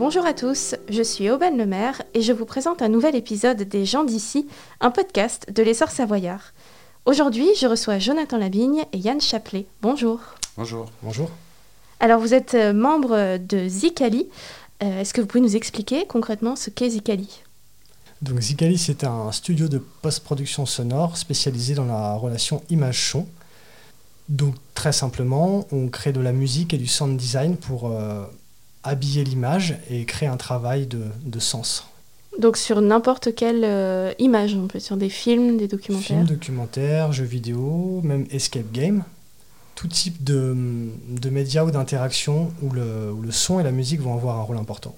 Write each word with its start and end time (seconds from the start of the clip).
Bonjour 0.00 0.24
à 0.24 0.32
tous, 0.32 0.76
je 0.88 1.02
suis 1.02 1.28
Aubane 1.28 1.58
Lemaire 1.58 2.00
et 2.14 2.22
je 2.22 2.32
vous 2.32 2.46
présente 2.46 2.80
un 2.80 2.88
nouvel 2.88 3.14
épisode 3.14 3.64
des 3.64 3.84
gens 3.84 4.02
d'ici, 4.02 4.48
un 4.80 4.90
podcast 4.90 5.52
de 5.54 5.62
l'essor 5.62 5.90
savoyard. 5.90 6.54
Aujourd'hui, 7.04 7.46
je 7.60 7.66
reçois 7.66 7.98
Jonathan 7.98 8.38
Labigne 8.38 8.86
et 8.94 8.96
Yann 8.96 9.20
Chaplet. 9.20 9.66
Bonjour. 9.82 10.20
Bonjour. 10.56 10.90
Bonjour. 11.02 11.28
Alors, 12.00 12.18
vous 12.18 12.32
êtes 12.32 12.54
euh, 12.54 12.72
membre 12.72 13.36
de 13.36 13.68
Zicali. 13.68 14.26
Euh, 14.82 15.02
Est-ce 15.02 15.12
que 15.12 15.20
vous 15.20 15.26
pouvez 15.26 15.42
nous 15.42 15.54
expliquer 15.54 16.06
concrètement 16.06 16.56
ce 16.56 16.70
qu'est 16.70 16.88
Zicali 16.88 17.42
Donc 18.22 18.40
Zicali, 18.40 18.78
c'est 18.78 19.04
un 19.04 19.30
studio 19.32 19.68
de 19.68 19.84
post-production 20.00 20.64
sonore 20.64 21.18
spécialisé 21.18 21.74
dans 21.74 21.84
la 21.84 22.14
relation 22.14 22.62
image-son. 22.70 23.26
Donc 24.30 24.54
très 24.74 24.92
simplement, 24.92 25.66
on 25.72 25.88
crée 25.88 26.14
de 26.14 26.20
la 26.20 26.32
musique 26.32 26.72
et 26.72 26.78
du 26.78 26.86
sound 26.86 27.18
design 27.18 27.58
pour 27.58 27.90
euh, 27.90 28.24
habiller 28.82 29.24
l'image 29.24 29.76
et 29.90 30.04
créer 30.04 30.28
un 30.28 30.36
travail 30.36 30.86
de, 30.86 31.02
de 31.24 31.38
sens. 31.38 31.86
Donc, 32.38 32.56
sur 32.56 32.80
n'importe 32.80 33.34
quelle 33.34 33.64
euh, 33.64 34.12
image, 34.18 34.54
on 34.54 34.66
peut 34.66 34.80
sur 34.80 34.96
des 34.96 35.08
films, 35.08 35.56
des 35.56 35.68
documentaires. 35.68 36.06
Films, 36.06 36.24
documentaires, 36.24 37.12
jeux 37.12 37.24
vidéo, 37.24 38.00
même 38.04 38.26
escape 38.30 38.70
game. 38.72 39.02
Tout 39.74 39.88
type 39.88 40.22
de, 40.22 40.56
de 41.08 41.30
médias 41.30 41.64
ou 41.64 41.70
d'interaction 41.70 42.52
où 42.62 42.70
le, 42.70 43.12
où 43.12 43.22
le 43.22 43.32
son 43.32 43.60
et 43.60 43.62
la 43.62 43.72
musique 43.72 44.00
vont 44.00 44.14
avoir 44.14 44.38
un 44.38 44.42
rôle 44.42 44.58
important. 44.58 44.94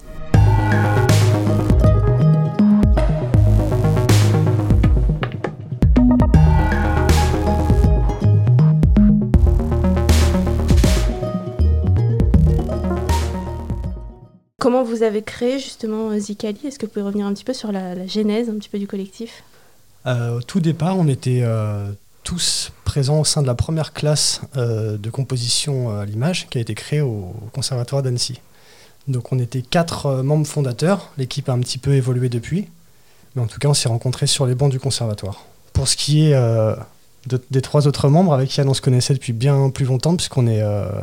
Comment 14.63 14.81
vous 14.85 15.03
avez 15.03 15.21
créé 15.21 15.59
justement 15.59 16.11
euh, 16.11 16.19
Zicali 16.19 16.57
Est-ce 16.65 16.79
que 16.79 16.85
vous 16.85 16.93
pouvez 16.93 17.03
revenir 17.03 17.25
un 17.25 17.33
petit 17.33 17.43
peu 17.43 17.51
sur 17.51 17.73
la, 17.73 18.07
genèse 18.07 18.47
un 18.47 18.53
petit 18.53 18.69
peu 18.69 18.79
du 18.79 18.87
collectif? 18.87 19.43
Euh, 20.05 20.37
au 20.37 20.41
tout 20.41 20.61
départ, 20.61 20.97
on 20.97 21.09
était 21.09 21.41
euh, 21.43 21.91
tous 22.23 22.71
présents 22.85 23.19
au 23.19 23.25
sein 23.25 23.41
de 23.41 23.47
la 23.47 23.55
première 23.55 23.91
classe 23.91 24.39
de 24.55 25.09
composition 25.09 25.99
à 25.99 26.05
l'image 26.05 26.47
qui 26.49 26.59
a 26.59 26.61
été 26.61 26.75
créée 26.75 27.01
au 27.01 27.33
Conservatoire 27.51 28.03
d'Annecy. 28.03 28.39
Donc 29.09 29.33
on 29.33 29.39
était 29.39 29.63
quatre 29.63 30.23
membres 30.23 30.47
fondateurs, 30.47 31.11
l'équipe 31.17 31.49
a 31.49 31.51
un 31.51 31.59
petit 31.59 31.77
peu 31.77 31.95
évolué 31.95 32.29
depuis, 32.29 32.69
mais 33.35 33.41
en 33.41 33.47
tout 33.47 33.59
cas 33.59 33.67
on 33.67 33.73
s'est 33.73 33.89
rencontrés 33.89 34.27
sur 34.27 34.45
les 34.45 34.55
bancs 34.55 34.71
du 34.71 34.79
conservatoire. 34.79 35.45
Pour 35.73 35.89
ce 35.89 35.97
qui 35.97 36.27
est 36.27 36.33
de- 37.27 37.43
des 37.51 37.61
trois 37.61 37.85
autres 37.85 38.07
membres 38.07 38.33
avec 38.33 38.55
Yann 38.55 38.69
on 38.69 38.73
se 38.73 38.81
connaissait 38.81 39.13
depuis 39.13 39.33
bien 39.33 39.69
plus 39.71 39.83
longtemps 39.83 40.15
puisqu'on 40.15 40.47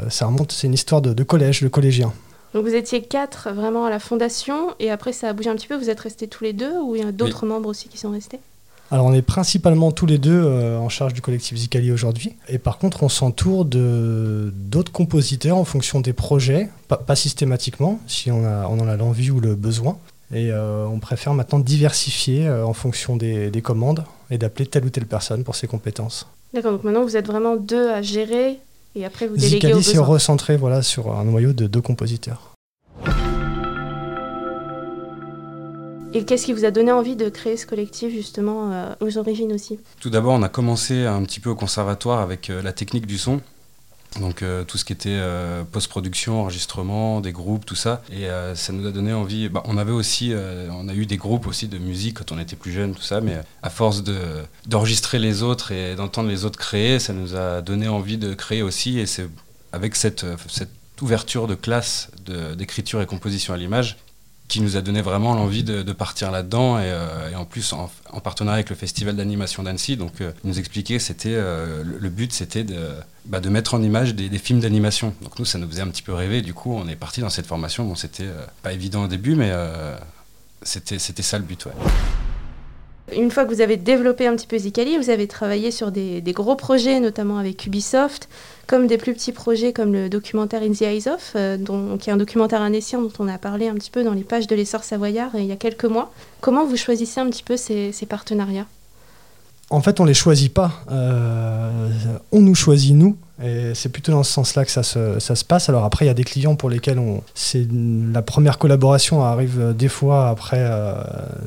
ça 0.09 0.25
remonte, 0.25 0.53
c'est 0.53 0.67
une 0.67 0.73
histoire 0.73 1.03
de, 1.03 1.13
de 1.13 1.25
collège, 1.25 1.63
de 1.63 1.69
collégien. 1.69 2.11
Donc 2.53 2.65
vous 2.65 2.75
étiez 2.75 3.03
quatre 3.03 3.51
vraiment 3.51 3.85
à 3.85 3.91
la 3.91 4.01
fondation 4.01 4.75
et 4.81 4.91
après 4.91 5.13
ça 5.13 5.29
a 5.29 5.33
bougé 5.33 5.51
un 5.51 5.55
petit 5.55 5.69
peu, 5.69 5.77
vous 5.77 5.91
êtes 5.91 6.01
restés 6.01 6.27
tous 6.27 6.43
les 6.43 6.53
deux 6.53 6.79
ou 6.81 6.97
il 6.97 7.03
y 7.03 7.07
a 7.07 7.13
d'autres 7.13 7.47
membres 7.47 7.69
aussi 7.69 7.89
qui 7.89 7.97
sont 7.97 8.11
restés? 8.11 8.41
Alors 8.91 9.07
on 9.07 9.13
est 9.13 9.23
principalement 9.23 9.93
tous 9.93 10.07
les 10.07 10.19
deux 10.19 10.43
euh, 10.45 10.77
en 10.77 10.89
charge 10.89 11.15
du 11.15 11.21
collectif 11.21 11.57
Zicali 11.57 11.93
aujourd'hui. 11.93 12.35
Et 12.49 12.59
par 12.59 12.79
contre 12.79 13.05
on 13.05 13.09
s'entoure 13.09 13.65
de 13.65 14.53
d'autres 14.57 14.91
compositeurs 14.91 15.57
en 15.57 15.65
fonction 15.65 16.01
des 16.01 16.13
projets, 16.13 16.69
pas, 16.89 16.97
pas 16.97 17.15
systématiquement, 17.15 18.01
si 18.09 18.33
on, 18.33 18.45
a, 18.45 18.67
on 18.67 18.81
en 18.81 18.89
a 18.89 18.97
l'envie 18.97 19.31
ou 19.31 19.39
le 19.39 19.55
besoin. 19.55 19.97
Et 20.35 20.51
euh, 20.51 20.87
on 20.87 20.99
préfère 20.99 21.35
maintenant 21.35 21.61
diversifier 21.61 22.49
euh, 22.49 22.65
en 22.67 22.73
fonction 22.73 23.17
des, 23.17 23.51
des 23.51 23.63
commandes 23.63 24.05
et 24.31 24.39
d'appeler 24.39 24.67
telle 24.67 24.85
ou 24.85 24.91
telle 24.91 25.07
personne 25.07 25.45
pour 25.45 25.55
ses 25.55 25.69
compétences. 25.69 26.27
D'accord, 26.53 26.73
donc 26.73 26.83
maintenant 26.83 27.05
vous 27.05 27.17
êtes 27.17 27.27
vraiment 27.29 27.55
deux 27.55 27.91
à 27.91 28.03
gérer 28.03 28.59
et 28.95 29.05
après 29.05 29.27
vous 29.27 29.37
déléguez 29.37 29.69
Zicali 29.69 29.85
s'est 29.85 29.99
recentré 29.99 30.57
voilà, 30.57 30.83
sur 30.83 31.13
un 31.13 31.25
noyau 31.25 31.53
de 31.53 31.67
deux 31.67 31.81
compositeurs. 31.81 32.55
Et 36.13 36.25
qu'est-ce 36.25 36.47
qui 36.47 36.53
vous 36.53 36.65
a 36.65 36.73
donné 36.73 36.91
envie 36.91 37.15
de 37.15 37.29
créer 37.29 37.57
ce 37.57 37.67
collectif 37.67 38.13
justement 38.13 38.73
euh, 38.73 38.93
aux 39.01 39.17
origines 39.17 39.53
aussi? 39.53 39.79
Tout 40.01 40.11
d'abord, 40.11 40.33
on 40.33 40.43
a 40.43 40.49
commencé 40.49 41.07
un 41.07 41.23
petit 41.23 41.39
peu 41.39 41.51
au 41.51 41.55
conservatoire 41.55 42.21
avec 42.21 42.51
euh, 42.51 42.63
la 42.63 42.73
technique 42.73 43.07
du 43.07 43.17
son. 43.17 43.41
Donc 44.19 44.43
euh, 44.43 44.65
tout 44.65 44.77
ce 44.77 44.85
qui 44.85 44.93
était 44.93 45.09
euh, 45.11 45.63
post-production, 45.63 46.41
enregistrement, 46.41 47.21
des 47.21 47.33
groupes, 47.33 47.65
tout 47.65 47.77
ça. 47.77 48.03
Et 48.11 48.29
euh, 48.29 48.55
ça 48.57 48.73
nous 48.73 48.87
a 48.87 48.91
donné 48.91 49.13
envie. 49.13 49.49
bah, 49.49 49.63
on 49.67 49.79
avait 49.79 49.93
aussi, 49.93 50.35
on 50.71 50.89
a 50.89 50.95
eu 50.95 51.07
des 51.07 51.17
groupes 51.17 51.47
aussi 51.47 51.69
de 51.69 51.79
musique 51.79 52.19
quand 52.19 52.33
on 52.33 52.39
était 52.39 52.57
plus 52.57 52.73
jeune, 52.73 52.95
tout 52.95 53.03
ça. 53.03 53.21
Mais 53.21 53.39
à 53.63 53.71
force 53.71 54.03
de 54.03 54.17
d'enregistrer 54.67 55.19
les 55.19 55.43
autres 55.43 55.73
et 55.73 55.95
d'entendre 55.95 56.29
les 56.29 56.45
autres 56.45 56.59
créer, 56.59 56.99
ça 56.99 57.13
nous 57.13 57.37
a 57.37 57.63
donné 57.63 57.89
envie 57.89 58.19
de 58.19 58.35
créer 58.35 58.63
aussi. 58.63 58.99
Et 58.99 59.07
c'est 59.07 59.29
avec 59.73 59.95
cette, 59.95 60.27
ouverture 61.01 61.47
de 61.47 61.55
classe 61.55 62.11
d'écriture 62.59 63.01
et 63.01 63.07
composition 63.07 63.55
à 63.55 63.57
l'image 63.57 63.97
qui 64.51 64.61
nous 64.61 64.77
a 64.77 64.83
donné 64.83 65.01
vraiment 65.01 65.35
l'envie 65.35 65.63
de, 65.63 65.93
partir 65.93 66.31
là-dedans 66.33 66.79
et, 66.79 66.85
euh, 66.87 67.35
en 67.37 67.45
plus 67.45 67.73
en, 67.73 67.91
en 68.13 68.21
partenariat 68.21 68.57
avec 68.57 68.71
le 68.71 68.77
festival 68.77 69.15
d'animation 69.17 69.63
d'Annecy. 69.63 69.97
Donc 69.97 70.21
euh, 70.21 70.33
il 70.45 70.51
nous 70.51 70.59
expliquait 70.59 70.99
c'était 70.99 71.33
euh, 71.33 71.85
le, 71.85 72.09
but 72.11 72.33
c'était 72.33 72.65
de, 72.65 72.77
bah, 73.27 73.41
mettre 73.49 73.75
en 73.75 73.83
image 73.83 74.15
des, 74.15 74.39
films 74.39 74.61
d'animation. 74.61 75.15
Donc 75.23 75.39
nous 75.39 75.45
ça 75.45 75.59
nous 75.59 75.69
faisait 75.69 75.83
un 75.83 75.89
petit 75.89 76.03
peu 76.03 76.13
rêver. 76.13 76.43
Du 76.43 76.53
coup 76.53 76.75
on 76.75 76.89
est 76.89 76.97
parti 76.97 77.21
dans 77.21 77.31
cette 77.31 77.47
formation. 77.47 77.85
Bon 77.85 77.95
c'était 77.95 78.29
pas 78.63 78.73
évident 78.73 79.05
au 79.05 79.09
début 79.09 79.37
mais 79.37 79.53
c'était 80.63 80.99
c'était 80.99 81.23
ça 81.23 81.39
le 81.39 81.45
but. 81.45 81.65
Ouais. 81.67 81.73
Une 83.17 83.31
fois 83.31 83.45
que 83.45 83.53
vous 83.53 83.61
avez 83.61 83.77
développé 83.77 84.27
un 84.27 84.37
petit 84.37 84.47
peu 84.47 84.59
Zicali, 84.59 84.97
vous 84.97 85.11
avez 85.11 85.27
travaillé 85.27 85.71
sur 85.71 85.91
des, 85.91 86.23
gros 86.29 86.55
projets, 86.55 87.01
notamment 87.01 87.39
avec 87.39 87.67
Ubisoft, 87.67 88.29
comme 88.67 88.87
des 88.87 88.99
plus 88.99 89.15
petits 89.15 89.33
projets 89.33 89.73
comme 89.73 89.93
le 89.93 90.09
documentaire 90.09 90.63
In 90.63 90.73
the 90.73 90.83
Eyes 90.83 91.09
Of, 91.09 91.33
euh, 91.35 91.59
qui 91.99 92.11
est 92.11 92.13
un 92.13 92.17
documentaire 92.17 92.63
indécien 92.63 93.01
dont 93.01 93.13
on 93.19 93.29
a 93.29 93.39
parlé 93.39 93.69
un 93.69 93.75
petit 93.75 93.91
peu 93.91 94.05
dans 94.05 94.13
les 94.13 94.23
pages 94.23 94.47
de 94.47 94.55
l'essor 94.55 94.85
savoyard 94.85 95.31
euh, 95.35 95.41
il 95.41 95.47
y 95.47 95.53
a 95.53 95.57
quelques 95.57 95.85
mois. 95.85 96.13
Comment 96.41 96.65
vous 96.65 96.77
choisissez 96.77 97.21
un 97.21 97.29
petit 97.29 97.43
peu 97.43 97.57
ces, 97.57 97.93
partenariats? 98.09 98.67
En 99.71 99.81
fait, 99.81 100.01
on 100.01 100.05
les 100.05 100.15
choisit 100.15 100.53
pas. 100.53 100.73
Euh, 100.91 101.89
on 102.33 102.41
nous 102.41 102.55
choisit 102.55 102.95
nous. 102.95 103.17
C'est 103.75 103.89
plutôt 103.89 104.13
dans 104.13 104.23
ce 104.23 104.33
sens-là 104.33 104.65
que 104.65 104.71
ça 104.71 104.83
se, 104.83 105.19
ça 105.19 105.35
se 105.35 105.45
passe. 105.45 105.69
Alors 105.69 105.85
après, 105.85 106.05
il 106.05 106.09
y 106.09 106.11
a 106.11 106.15
des 106.15 106.25
clients 106.25 106.57
pour 106.57 106.69
lesquels 106.69 106.99
on, 106.99 107.23
c'est 107.35 107.67
la 107.71 108.21
première 108.23 108.59
collaboration 108.59 109.23
arrive 109.23 109.75
des 109.77 109.89
fois 109.89 110.29
après 110.29 110.59
euh, 110.61 110.95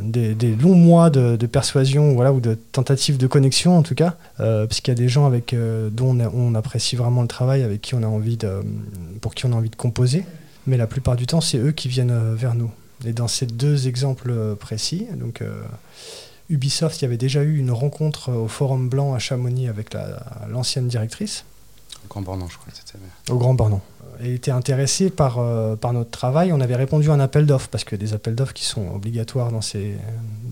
des, 0.02 0.34
des 0.34 0.56
longs 0.56 0.76
mois 0.76 1.10
de, 1.10 1.36
de 1.36 1.46
persuasion, 1.46 2.14
voilà, 2.14 2.34
ou 2.34 2.40
de 2.40 2.56
tentatives 2.72 3.18
de 3.18 3.28
connexion 3.28 3.78
en 3.78 3.84
tout 3.84 3.96
cas, 3.96 4.16
euh, 4.40 4.66
parce 4.66 4.82
qu'il 4.82 4.92
y 4.92 4.98
a 4.98 5.00
des 5.00 5.08
gens 5.10 5.26
avec 5.28 5.54
euh, 5.54 5.90
dont 5.92 6.18
on, 6.20 6.32
on 6.34 6.56
apprécie 6.56 6.96
vraiment 6.96 7.22
le 7.22 7.28
travail, 7.28 7.62
avec 7.64 7.82
qui 7.82 7.94
on 7.94 8.02
a 8.02 8.08
envie 8.08 8.38
de, 8.38 8.62
pour 9.22 9.36
qui 9.36 9.46
on 9.46 9.52
a 9.52 9.56
envie 9.56 9.70
de 9.70 9.76
composer. 9.76 10.26
Mais 10.66 10.78
la 10.78 10.88
plupart 10.88 11.16
du 11.16 11.28
temps, 11.28 11.42
c'est 11.42 11.58
eux 11.58 11.74
qui 11.74 11.90
viennent 11.90 12.12
euh, 12.12 12.34
vers 12.36 12.56
nous. 12.56 12.72
Et 13.06 13.14
dans 13.14 13.28
ces 13.28 13.46
deux 13.46 13.88
exemples 13.88 14.32
euh, 14.32 14.56
précis, 14.56 15.08
donc 15.20 15.44
Ubisoft, 16.50 17.02
il 17.02 17.04
y 17.04 17.06
avait 17.06 17.18
déjà 17.18 17.44
eu 17.44 17.58
une 17.58 17.72
rencontre 17.72 18.32
au 18.32 18.48
Forum 18.48 18.90
Blanc 18.90 19.14
à 19.14 19.20
Chamonix 19.20 19.68
avec 19.68 19.94
la- 19.94 20.24
l'ancienne 20.50 20.88
directrice, 20.88 21.46
Grand 22.10 22.22
Bornand 22.22 22.48
je 22.50 22.58
crois 22.58 22.72
que 22.72 22.78
c'était. 22.78 22.98
au 23.32 23.38
Grand 23.38 23.54
Bornand. 23.54 23.82
Elle 24.20 24.32
était 24.34 24.52
intéressée 24.52 25.10
par, 25.10 25.40
euh, 25.40 25.76
par 25.76 25.92
notre 25.92 26.12
travail. 26.12 26.54
On 26.54 26.62
avait 26.62 26.76
répondu 26.76 27.10
à 27.10 27.14
un 27.14 27.20
appel 27.20 27.46
d'offres, 27.48 27.68
parce 27.70 27.84
que 27.84 27.96
des 27.96 28.14
appels 28.14 28.36
d'offres 28.36 28.54
qui 28.54 28.64
sont 28.66 28.88
obligatoires 28.94 29.52
dans 29.52 29.62
ces, 29.62 29.98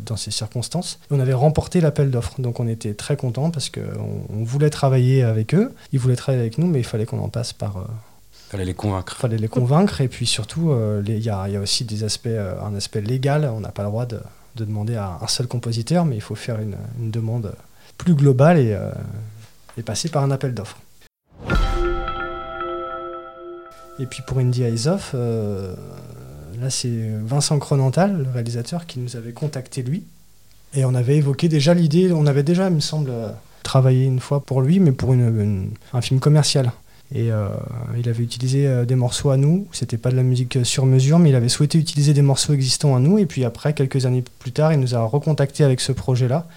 dans 0.05 0.17
ces 0.17 0.31
circonstances. 0.31 0.99
On 1.11 1.19
avait 1.19 1.33
remporté 1.33 1.79
l'appel 1.79 2.09
d'offres, 2.09 2.41
donc 2.41 2.59
on 2.59 2.67
était 2.67 2.95
très 2.95 3.15
contents 3.17 3.51
parce 3.51 3.69
qu'on 3.69 3.81
on 4.33 4.43
voulait 4.43 4.71
travailler 4.71 5.21
avec 5.23 5.53
eux. 5.53 5.71
Ils 5.93 5.99
voulaient 5.99 6.15
travailler 6.15 6.41
avec 6.41 6.57
nous, 6.57 6.65
mais 6.67 6.79
il 6.79 6.83
fallait 6.85 7.05
qu'on 7.05 7.19
en 7.21 7.29
passe 7.29 7.53
par... 7.53 7.77
euh, 7.77 7.81
Fallait 8.49 8.65
les 8.65 8.73
convaincre. 8.73 9.15
fallait 9.15 9.37
les 9.37 9.47
convaincre 9.47 10.01
et 10.01 10.07
puis 10.09 10.25
surtout 10.25 10.71
euh, 10.71 11.01
il 11.05 11.19
y, 11.19 11.29
a, 11.29 11.47
il 11.47 11.53
y 11.53 11.55
a 11.55 11.61
aussi 11.61 11.85
des 11.85 12.03
aspects 12.03 12.25
euh, 12.27 12.59
un 12.61 12.75
aspect 12.75 12.99
légal 12.99 13.45
on 13.45 13.61
n'a 13.61 13.69
pas 13.71 13.83
le 13.83 13.87
droit 13.87 14.05
de, 14.05 14.19
de 14.57 14.65
demander 14.65 14.97
à 14.97 15.19
un 15.21 15.27
seul 15.27 15.47
compositeur 15.47 16.03
mais 16.03 16.15
il 16.15 16.21
faut 16.21 16.35
faire 16.35 16.59
une, 16.59 16.75
une 16.99 17.11
demande 17.11 17.53
plus 17.97 18.13
globale 18.13 18.57
et, 18.57 18.73
euh, 18.73 18.91
et 19.77 19.83
passer 19.83 20.09
par 20.09 20.21
un 20.23 20.31
appel 20.31 20.53
d'offres 20.53 20.75
et 24.01 24.05
puis 24.05 24.23
pour 24.25 24.39
Eyes 24.39 24.87
Off 24.87 25.11
euh, 25.13 25.75
là 26.59 26.69
c'est 26.69 27.09
Vincent 27.23 27.59
Cronental 27.59 28.23
le 28.23 28.31
réalisateur 28.31 28.85
qui 28.85 28.99
nous 28.99 29.15
avait 29.15 29.33
contacté 29.33 29.83
lui 29.83 30.03
et 30.73 30.85
on 30.85 30.95
avait 30.95 31.17
évoqué 31.17 31.49
déjà 31.49 31.73
l'idée 31.73 32.11
on 32.11 32.25
avait 32.25 32.43
déjà 32.43 32.67
il 32.67 32.75
me 32.75 32.79
semble 32.79 33.11
travaillé 33.63 34.05
une 34.05 34.19
fois 34.19 34.41
pour 34.41 34.61
lui 34.61 34.79
mais 34.79 34.91
pour 34.91 35.13
un 35.13 36.01
film 36.01 36.19
commercial 36.19 36.71
et 37.13 37.31
euh, 37.31 37.49
il 37.97 38.07
avait 38.07 38.23
utilisé 38.23 38.67
euh, 38.67 38.85
des 38.85 38.95
morceaux 38.95 39.31
à 39.31 39.37
nous. 39.37 39.67
C'était 39.73 39.97
pas 39.97 40.11
de 40.11 40.15
la 40.15 40.23
musique 40.23 40.55
euh, 40.55 40.63
sur 40.63 40.85
mesure, 40.85 41.19
mais 41.19 41.29
il 41.29 41.35
avait 41.35 41.49
souhaité 41.49 41.77
utiliser 41.77 42.13
des 42.13 42.21
morceaux 42.21 42.53
existants 42.53 42.95
à 42.95 42.99
nous. 42.99 43.17
Et 43.19 43.25
puis 43.25 43.43
après, 43.43 43.73
quelques 43.73 44.05
années 44.05 44.23
plus 44.39 44.53
tard, 44.53 44.71
il 44.71 44.79
nous 44.79 44.95
a 44.95 45.03
recontacté 45.03 45.65
avec 45.65 45.81
ce 45.81 45.91
projet-là 45.91 46.47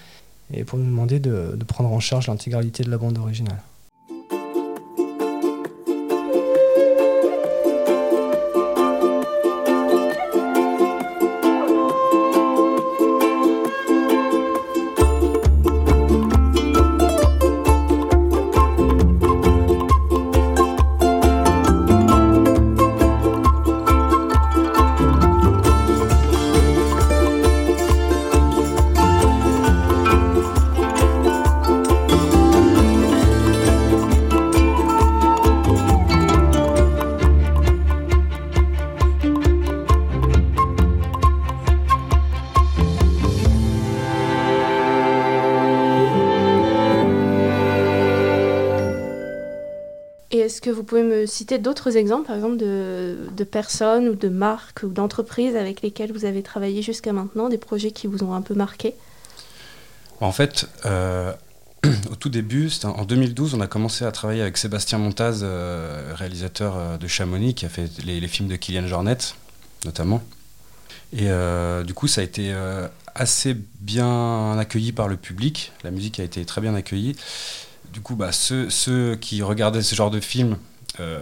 et 0.53 0.63
pour 0.63 0.79
nous 0.79 0.85
demander 0.85 1.19
de, 1.19 1.55
de 1.57 1.63
prendre 1.65 1.91
en 1.91 1.99
charge 1.99 2.27
l'intégralité 2.27 2.83
de 2.83 2.89
la 2.89 2.97
bande 2.97 3.17
originale. 3.17 3.59
Est-ce 50.45 50.61
que 50.61 50.69
vous 50.69 50.83
pouvez 50.83 51.03
me 51.03 51.25
citer 51.25 51.57
d'autres 51.57 51.97
exemples, 51.97 52.27
par 52.27 52.35
exemple, 52.35 52.57
de, 52.57 53.43
personnes 53.43 54.07
ou 54.07 54.15
de 54.15 54.29
marques 54.29 54.83
ou 54.83 54.87
d'entreprises 54.87 55.55
avec 55.55 55.81
lesquelles 55.81 56.11
vous 56.11 56.25
avez 56.25 56.43
travaillé 56.43 56.81
jusqu'à 56.81 57.13
maintenant, 57.13 57.49
des 57.49 57.57
projets 57.57 57.91
qui 57.91 58.07
vous 58.07 58.23
ont 58.23 58.33
un 58.33 58.41
peu 58.41 58.53
marqué? 58.53 58.93
En 60.21 60.31
fait, 60.31 60.67
euh, 60.85 61.33
au 62.11 62.15
tout 62.15 62.29
début, 62.29 62.69
en 62.83 63.05
2012, 63.05 63.55
on 63.55 63.61
a 63.61 63.67
commencé 63.67 64.05
à 64.05 64.11
travailler 64.11 64.41
avec 64.41 64.57
Sébastien 64.57 64.97
Montaz, 64.97 65.41
euh, 65.43 66.13
réalisateur 66.15 66.77
euh, 66.77 66.97
de 66.97 67.07
Chamonix, 67.07 67.53
qui 67.53 67.65
a 67.65 67.69
fait 67.69 67.89
les, 68.03 68.19
les 68.19 68.27
films 68.27 68.47
de 68.47 68.55
Kylian 68.55 68.87
Jornet, 68.87 69.17
notamment. 69.83 70.21
Et 71.13 71.29
du 71.85 71.93
coup, 71.93 72.07
ça 72.07 72.19
a 72.19 72.23
été 72.25 72.53
assez 73.13 73.55
bien 73.79 74.57
accueilli 74.57 74.91
par 74.91 75.07
le 75.07 75.15
public. 75.15 75.71
La 75.85 75.91
musique 75.91 76.19
a 76.19 76.23
été 76.23 76.43
très 76.43 76.59
bien 76.59 76.75
accueillie 76.75 77.15
du 77.95 78.01
coup, 78.01 78.17
bah, 78.17 78.33
ceux, 78.33 78.69
ceux, 78.69 79.15
qui 79.15 79.41
regardaient 79.41 79.81
ce 79.81 79.95
genre 79.95 80.11
de 80.11 80.19
film, 80.19 80.57
euh, 80.99 81.17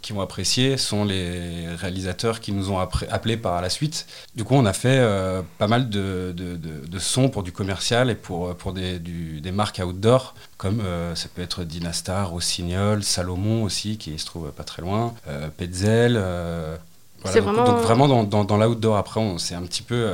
qui 0.00 0.12
ont 0.12 0.20
apprécié, 0.20 0.76
sont 0.76 1.04
les 1.04 1.66
réalisateurs 1.74 2.38
qui 2.38 2.52
nous 2.52 2.70
ont 2.70 2.78
appelés 2.78 3.36
par 3.36 3.60
la 3.60 3.68
suite. 3.68 4.06
Du 4.36 4.44
coup, 4.44 4.54
on 4.54 4.64
a 4.64 4.72
fait 4.72 4.98
euh, 5.00 5.42
pas 5.58 5.66
mal 5.66 5.90
de, 5.90 6.32
de, 6.36 6.56
de, 6.56 6.98
sons 7.00 7.28
pour 7.28 7.42
du 7.42 7.50
commercial 7.50 8.10
et 8.10 8.14
pour, 8.14 8.54
pour 8.54 8.72
des, 8.72 9.00
des 9.00 9.50
marques 9.50 9.82
outdoor, 9.84 10.36
comme 10.56 10.80
euh, 10.82 11.16
ça 11.16 11.26
peut 11.34 11.42
être 11.42 11.64
Dynastar, 11.64 12.30
Rossignol, 12.30 13.02
Salomon 13.02 13.64
aussi, 13.64 13.98
qui 13.98 14.16
se 14.16 14.24
trouve 14.24 14.52
pas 14.52 14.62
très 14.62 14.82
loin, 14.82 15.14
Petzel. 15.56 16.12
Voilà, 16.12 17.40
donc, 17.40 17.44
vraiment, 17.44 17.64
donc, 17.64 17.78
vraiment 17.80 18.06
dans, 18.06 18.22
dans, 18.22 18.44
dans 18.44 18.56
l'outdoor. 18.56 18.96
Après, 18.98 19.18
on 19.18 19.38
s'est 19.38 19.56
un 19.56 19.62
petit 19.62 19.82
peu 19.82 20.08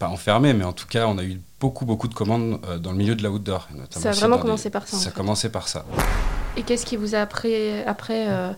pas 0.00 0.08
enfermé, 0.08 0.54
mais 0.54 0.64
en 0.64 0.72
tout 0.72 0.86
cas, 0.88 1.06
on 1.06 1.18
a 1.18 1.22
eu 1.22 1.40
beaucoup, 1.60 1.84
beaucoup 1.84 2.08
de 2.08 2.14
commandes 2.14 2.58
euh, 2.66 2.78
dans 2.78 2.90
le 2.90 2.96
milieu 2.96 3.14
de 3.14 3.22
l'outdoor. 3.22 3.68
Ça 3.90 4.08
a 4.08 4.12
vraiment 4.12 4.38
commencé 4.38 4.70
par 4.70 4.88
ça. 4.88 4.96
Ça 4.96 5.10
a 5.10 5.12
commencé 5.12 5.50
par 5.50 5.68
ça. 5.68 5.84
Et 6.56 6.62
qu'est-ce 6.62 6.86
qui 6.86 6.96
vous 6.96 7.14
a 7.14 7.18
après, 7.18 7.84
après 7.84 8.26
euh, 8.28 8.50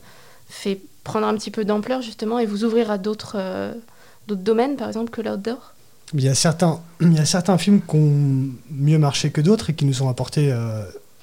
fait 0.48 0.80
prendre 1.02 1.26
un 1.26 1.34
petit 1.34 1.50
peu 1.50 1.64
d'ampleur, 1.64 2.00
justement, 2.00 2.38
et 2.38 2.46
vous 2.46 2.64
ouvrir 2.64 2.90
à 2.92 2.96
d'autres 2.96 3.36
euh, 3.38 3.74
d'autres 4.28 4.42
domaines, 4.42 4.76
par 4.76 4.86
exemple, 4.86 5.10
que 5.10 5.20
l'outdoor 5.20 5.74
il 6.14 6.22
y, 6.22 6.28
a 6.28 6.34
certains, 6.34 6.78
il 7.00 7.14
y 7.14 7.18
a 7.18 7.24
certains 7.24 7.56
films 7.56 7.80
qui 7.80 7.96
ont 7.96 8.50
mieux 8.70 8.98
marché 8.98 9.30
que 9.30 9.40
d'autres 9.40 9.70
et 9.70 9.74
qui 9.74 9.86
nous 9.86 10.02
ont 10.02 10.10
apporté 10.10 10.54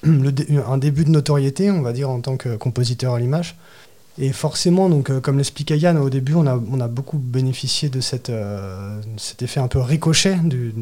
le 0.02 0.32
un 0.66 0.78
début 0.78 1.04
de 1.04 1.10
notoriété, 1.10 1.70
on 1.70 1.80
va 1.80 1.92
dire, 1.92 2.10
en 2.10 2.20
tant 2.20 2.36
que 2.36 2.56
compositeur 2.56 3.14
à 3.14 3.20
l'image. 3.20 3.56
Et 4.18 4.32
forcément, 4.32 4.88
donc, 4.88 5.10
euh, 5.10 5.20
comme 5.20 5.38
l'expliquait 5.38 5.78
Yann 5.78 5.96
au 5.96 6.10
début, 6.10 6.34
on 6.34 6.46
a, 6.46 6.88
beaucoup 6.88 7.18
bénéficié 7.18 7.88
de 7.88 8.00
euh, 8.30 9.00
cet 9.16 9.42
effet 9.42 9.60
un 9.60 9.68
peu 9.68 9.80
ricochet 9.80 10.36
de 10.44 10.72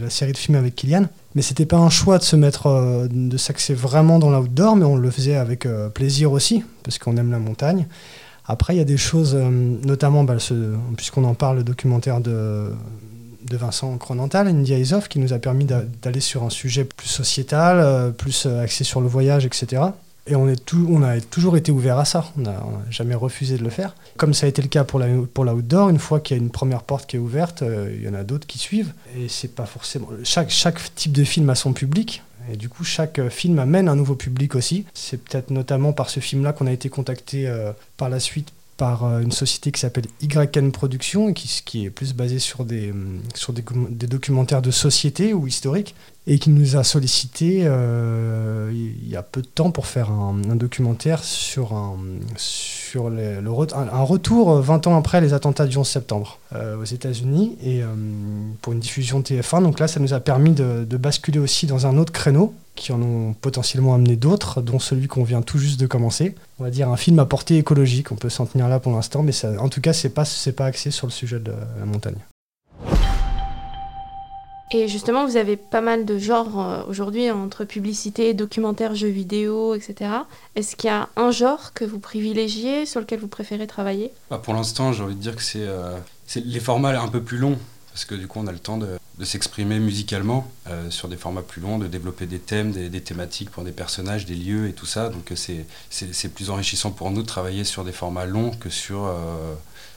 la 0.00 0.10
série 0.10 0.32
de 0.32 0.36
films 0.36 0.58
avec 0.58 0.76
Kylian. 0.76 1.06
Mais 1.34 1.42
c'était 1.42 1.66
pas 1.66 1.78
un 1.78 1.90
choix 1.90 2.18
de 2.18 2.22
se 2.22 2.36
mettre, 2.36 2.66
euh, 2.66 3.08
de 3.10 3.36
s'axer 3.36 3.74
vraiment 3.74 4.18
dans 4.18 4.30
l'outdoor, 4.30 4.76
mais 4.76 4.84
on 4.84 4.96
le 4.96 5.10
faisait 5.10 5.36
avec 5.36 5.66
plaisir 5.94 6.32
aussi, 6.32 6.64
parce 6.82 6.98
qu'on 6.98 7.16
aime 7.16 7.30
la 7.30 7.38
montagne. 7.38 7.86
Après, 8.46 8.74
il 8.74 8.78
y 8.78 8.82
a 8.82 8.84
des 8.84 8.96
choses, 8.96 9.34
notamment, 9.34 10.22
bah, 10.22 10.36
puisqu'on 10.96 11.24
en 11.24 11.34
parle, 11.34 11.58
le 11.58 11.64
documentaire 11.64 12.20
de, 12.20 12.70
Vincent 13.50 13.96
Cronental, 13.96 14.46
India 14.48 14.78
is 14.78 14.92
Off, 14.92 15.08
qui 15.08 15.18
nous 15.18 15.32
a 15.32 15.38
permis 15.38 15.64
d'aller 15.64 16.20
sur 16.20 16.44
un 16.44 16.50
sujet 16.50 16.84
plus 16.84 17.08
sociétal, 17.08 18.12
plus 18.12 18.46
axé 18.46 18.84
sur 18.84 19.00
le 19.00 19.08
voyage, 19.08 19.46
etc. 19.46 19.82
Et 20.28 20.34
on, 20.34 20.48
a 21.02 21.20
toujours 21.20 21.56
été 21.56 21.70
ouvert 21.70 21.98
à 21.98 22.04
ça, 22.04 22.32
on 22.36 22.42
n'a 22.42 22.60
jamais 22.90 23.14
refusé 23.14 23.58
de 23.58 23.62
le 23.62 23.70
faire. 23.70 23.94
Comme 24.16 24.34
ça 24.34 24.46
a 24.46 24.48
été 24.48 24.60
le 24.60 24.66
cas 24.66 24.82
pour 24.82 24.98
la, 24.98 25.06
pour 25.32 25.44
l'outdoor, 25.44 25.88
une 25.88 26.00
fois 26.00 26.18
qu'il 26.18 26.36
y 26.36 26.40
a 26.40 26.42
une 26.42 26.50
première 26.50 26.82
porte 26.82 27.08
qui 27.08 27.14
est 27.14 27.20
ouverte, 27.20 27.62
euh, 27.62 27.94
il 27.96 28.04
y 28.04 28.08
en 28.08 28.14
a 28.14 28.24
d'autres 28.24 28.46
qui 28.46 28.58
suivent. 28.58 28.92
Et 29.16 29.28
c'est 29.28 29.54
pas 29.54 29.66
forcément. 29.66 30.08
Chaque, 30.24 30.50
chaque 30.50 30.94
type 30.96 31.12
de 31.12 31.22
film 31.22 31.48
a 31.48 31.54
son 31.54 31.72
public. 31.72 32.24
Et 32.52 32.56
du 32.56 32.68
coup, 32.68 32.82
chaque 32.82 33.20
euh, 33.20 33.30
film 33.30 33.60
amène 33.60 33.88
un 33.88 33.94
nouveau 33.94 34.16
public 34.16 34.56
aussi. 34.56 34.84
C'est 34.94 35.22
peut-être 35.22 35.50
notamment 35.50 35.92
par 35.92 36.10
ce 36.10 36.18
film-là 36.18 36.52
qu'on 36.52 36.66
a 36.66 36.72
été 36.72 36.88
contacté 36.88 37.46
euh, 37.46 37.70
par 37.96 38.08
la 38.08 38.18
suite 38.18 38.52
par 38.76 39.20
une 39.20 39.32
société 39.32 39.72
qui 39.72 39.80
s'appelle 39.80 40.04
YN 40.20 40.70
Productions, 40.70 41.32
qui, 41.32 41.62
qui 41.64 41.86
est 41.86 41.90
plus 41.90 42.12
basée 42.12 42.38
sur, 42.38 42.66
des, 42.66 42.92
sur 43.34 43.54
des, 43.54 43.64
des, 43.88 44.06
documentaires 44.06 44.60
de 44.60 44.70
société 44.70 45.32
ou 45.32 45.46
historiques, 45.46 45.94
et 46.28 46.38
qui 46.38 46.50
nous 46.50 46.76
a 46.76 46.82
sollicité 46.82 47.62
euh, 47.64 48.72
il 48.72 49.08
y 49.08 49.14
a 49.14 49.22
peu 49.22 49.42
de 49.42 49.46
temps 49.46 49.70
pour 49.70 49.86
faire 49.86 50.10
un, 50.10 50.34
documentaire 50.56 51.22
sur, 51.22 51.72
un, 51.72 51.96
sur 52.36 53.10
le, 53.10 53.38
un, 53.38 54.02
retour 54.02 54.60
20 54.60 54.88
ans 54.88 54.96
après 54.96 55.20
les 55.20 55.34
attentats 55.34 55.66
du 55.66 55.76
11 55.76 55.86
septembre 55.86 56.38
euh, 56.54 56.76
aux 56.76 56.84
États-Unis 56.84 57.56
et 57.62 57.82
euh, 57.82 57.86
pour 58.60 58.72
une 58.72 58.80
diffusion 58.80 59.20
TF1. 59.20 59.62
Donc 59.62 59.78
là, 59.78 59.86
ça 59.86 60.00
nous 60.00 60.14
a 60.14 60.20
permis 60.20 60.50
de, 60.50 60.84
basculer 60.96 61.38
aussi 61.38 61.66
dans 61.66 61.86
un 61.86 61.96
autre 61.98 62.12
créneau 62.12 62.54
qui 62.74 62.92
en 62.92 63.00
ont 63.00 63.32
potentiellement 63.34 63.94
amené 63.94 64.16
d'autres, 64.16 64.60
dont 64.60 64.78
celui 64.78 65.06
qu'on 65.06 65.24
vient 65.24 65.42
tout 65.42 65.58
juste 65.58 65.78
de 65.78 65.86
commencer. 65.86 66.34
On 66.58 66.64
va 66.64 66.70
dire 66.70 66.88
un 66.90 66.96
film 66.96 67.18
à 67.18 67.24
portée 67.24 67.58
écologique, 67.58 68.12
on 68.12 68.16
peut 68.16 68.28
s'en 68.28 68.46
tenir 68.46 68.68
là 68.68 68.80
pour 68.80 68.92
l'instant, 68.92 69.22
mais 69.22 69.32
ça, 69.32 69.52
en 69.60 69.68
tout 69.68 69.80
cas, 69.80 69.92
c'est 69.92 70.10
pas, 70.10 70.24
pas 70.56 70.66
axé 70.66 70.90
sur 70.90 71.06
le 71.06 71.12
sujet 71.12 71.38
de 71.38 71.52
la 71.78 71.86
montagne. 71.86 72.16
Et 74.72 74.88
justement, 74.88 75.26
vous 75.26 75.36
avez 75.36 75.56
pas 75.56 75.80
mal 75.80 76.04
de 76.04 76.18
genres 76.18 76.60
euh, 76.60 76.82
aujourd'hui 76.88 77.30
entre 77.30 77.64
publicité, 77.64 78.34
documentaire, 78.34 78.96
jeux 78.96 79.08
vidéo, 79.08 79.74
etc. 79.76 80.10
Est-ce 80.56 80.74
qu'il 80.74 80.88
y 80.88 80.92
a 80.92 81.08
un 81.16 81.30
genre 81.30 81.72
que 81.72 81.84
vous 81.84 82.00
privilégiez, 82.00 82.84
sur 82.84 83.00
lequel 83.00 83.20
vous 83.20 83.28
préférez 83.28 83.68
travailler? 83.68 84.10
Bah, 84.28 84.40
Pour 84.42 84.54
l'instant, 84.54 84.92
j'ai 84.92 85.04
envie 85.04 85.14
de 85.14 85.20
dire 85.20 85.36
que 85.36 85.42
euh, 85.56 85.96
c'est 86.26 86.44
les 86.44 86.58
formats 86.58 87.00
un 87.00 87.06
peu 87.06 87.22
plus 87.22 87.38
longs, 87.38 87.58
parce 87.92 88.04
que 88.04 88.16
du 88.16 88.26
coup, 88.26 88.40
on 88.40 88.48
a 88.48 88.52
le 88.52 88.58
temps 88.58 88.76
de, 88.76 88.88
s'exprimer 89.22 89.78
musicalement 89.78 90.50
euh, 90.66 90.90
sur 90.90 91.08
des 91.08 91.16
formats 91.16 91.42
plus 91.42 91.62
longs, 91.62 91.78
de 91.78 91.86
développer 91.86 92.26
des 92.26 92.40
thèmes, 92.40 92.72
des, 92.72 93.00
thématiques 93.00 93.50
pour 93.50 93.62
des 93.62 93.72
personnages, 93.72 94.26
des 94.26 94.34
lieux 94.34 94.68
et 94.68 94.72
tout 94.72 94.84
ça. 94.84 95.08
Donc 95.08 95.32
c'est 95.90 96.28
plus 96.34 96.50
enrichissant 96.50 96.90
pour 96.90 97.10
nous 97.12 97.22
de 97.22 97.26
travailler 97.26 97.64
sur 97.64 97.84
des 97.84 97.92
formats 97.92 98.26
longs 98.26 98.50
que 98.50 98.68
sur 98.68 99.10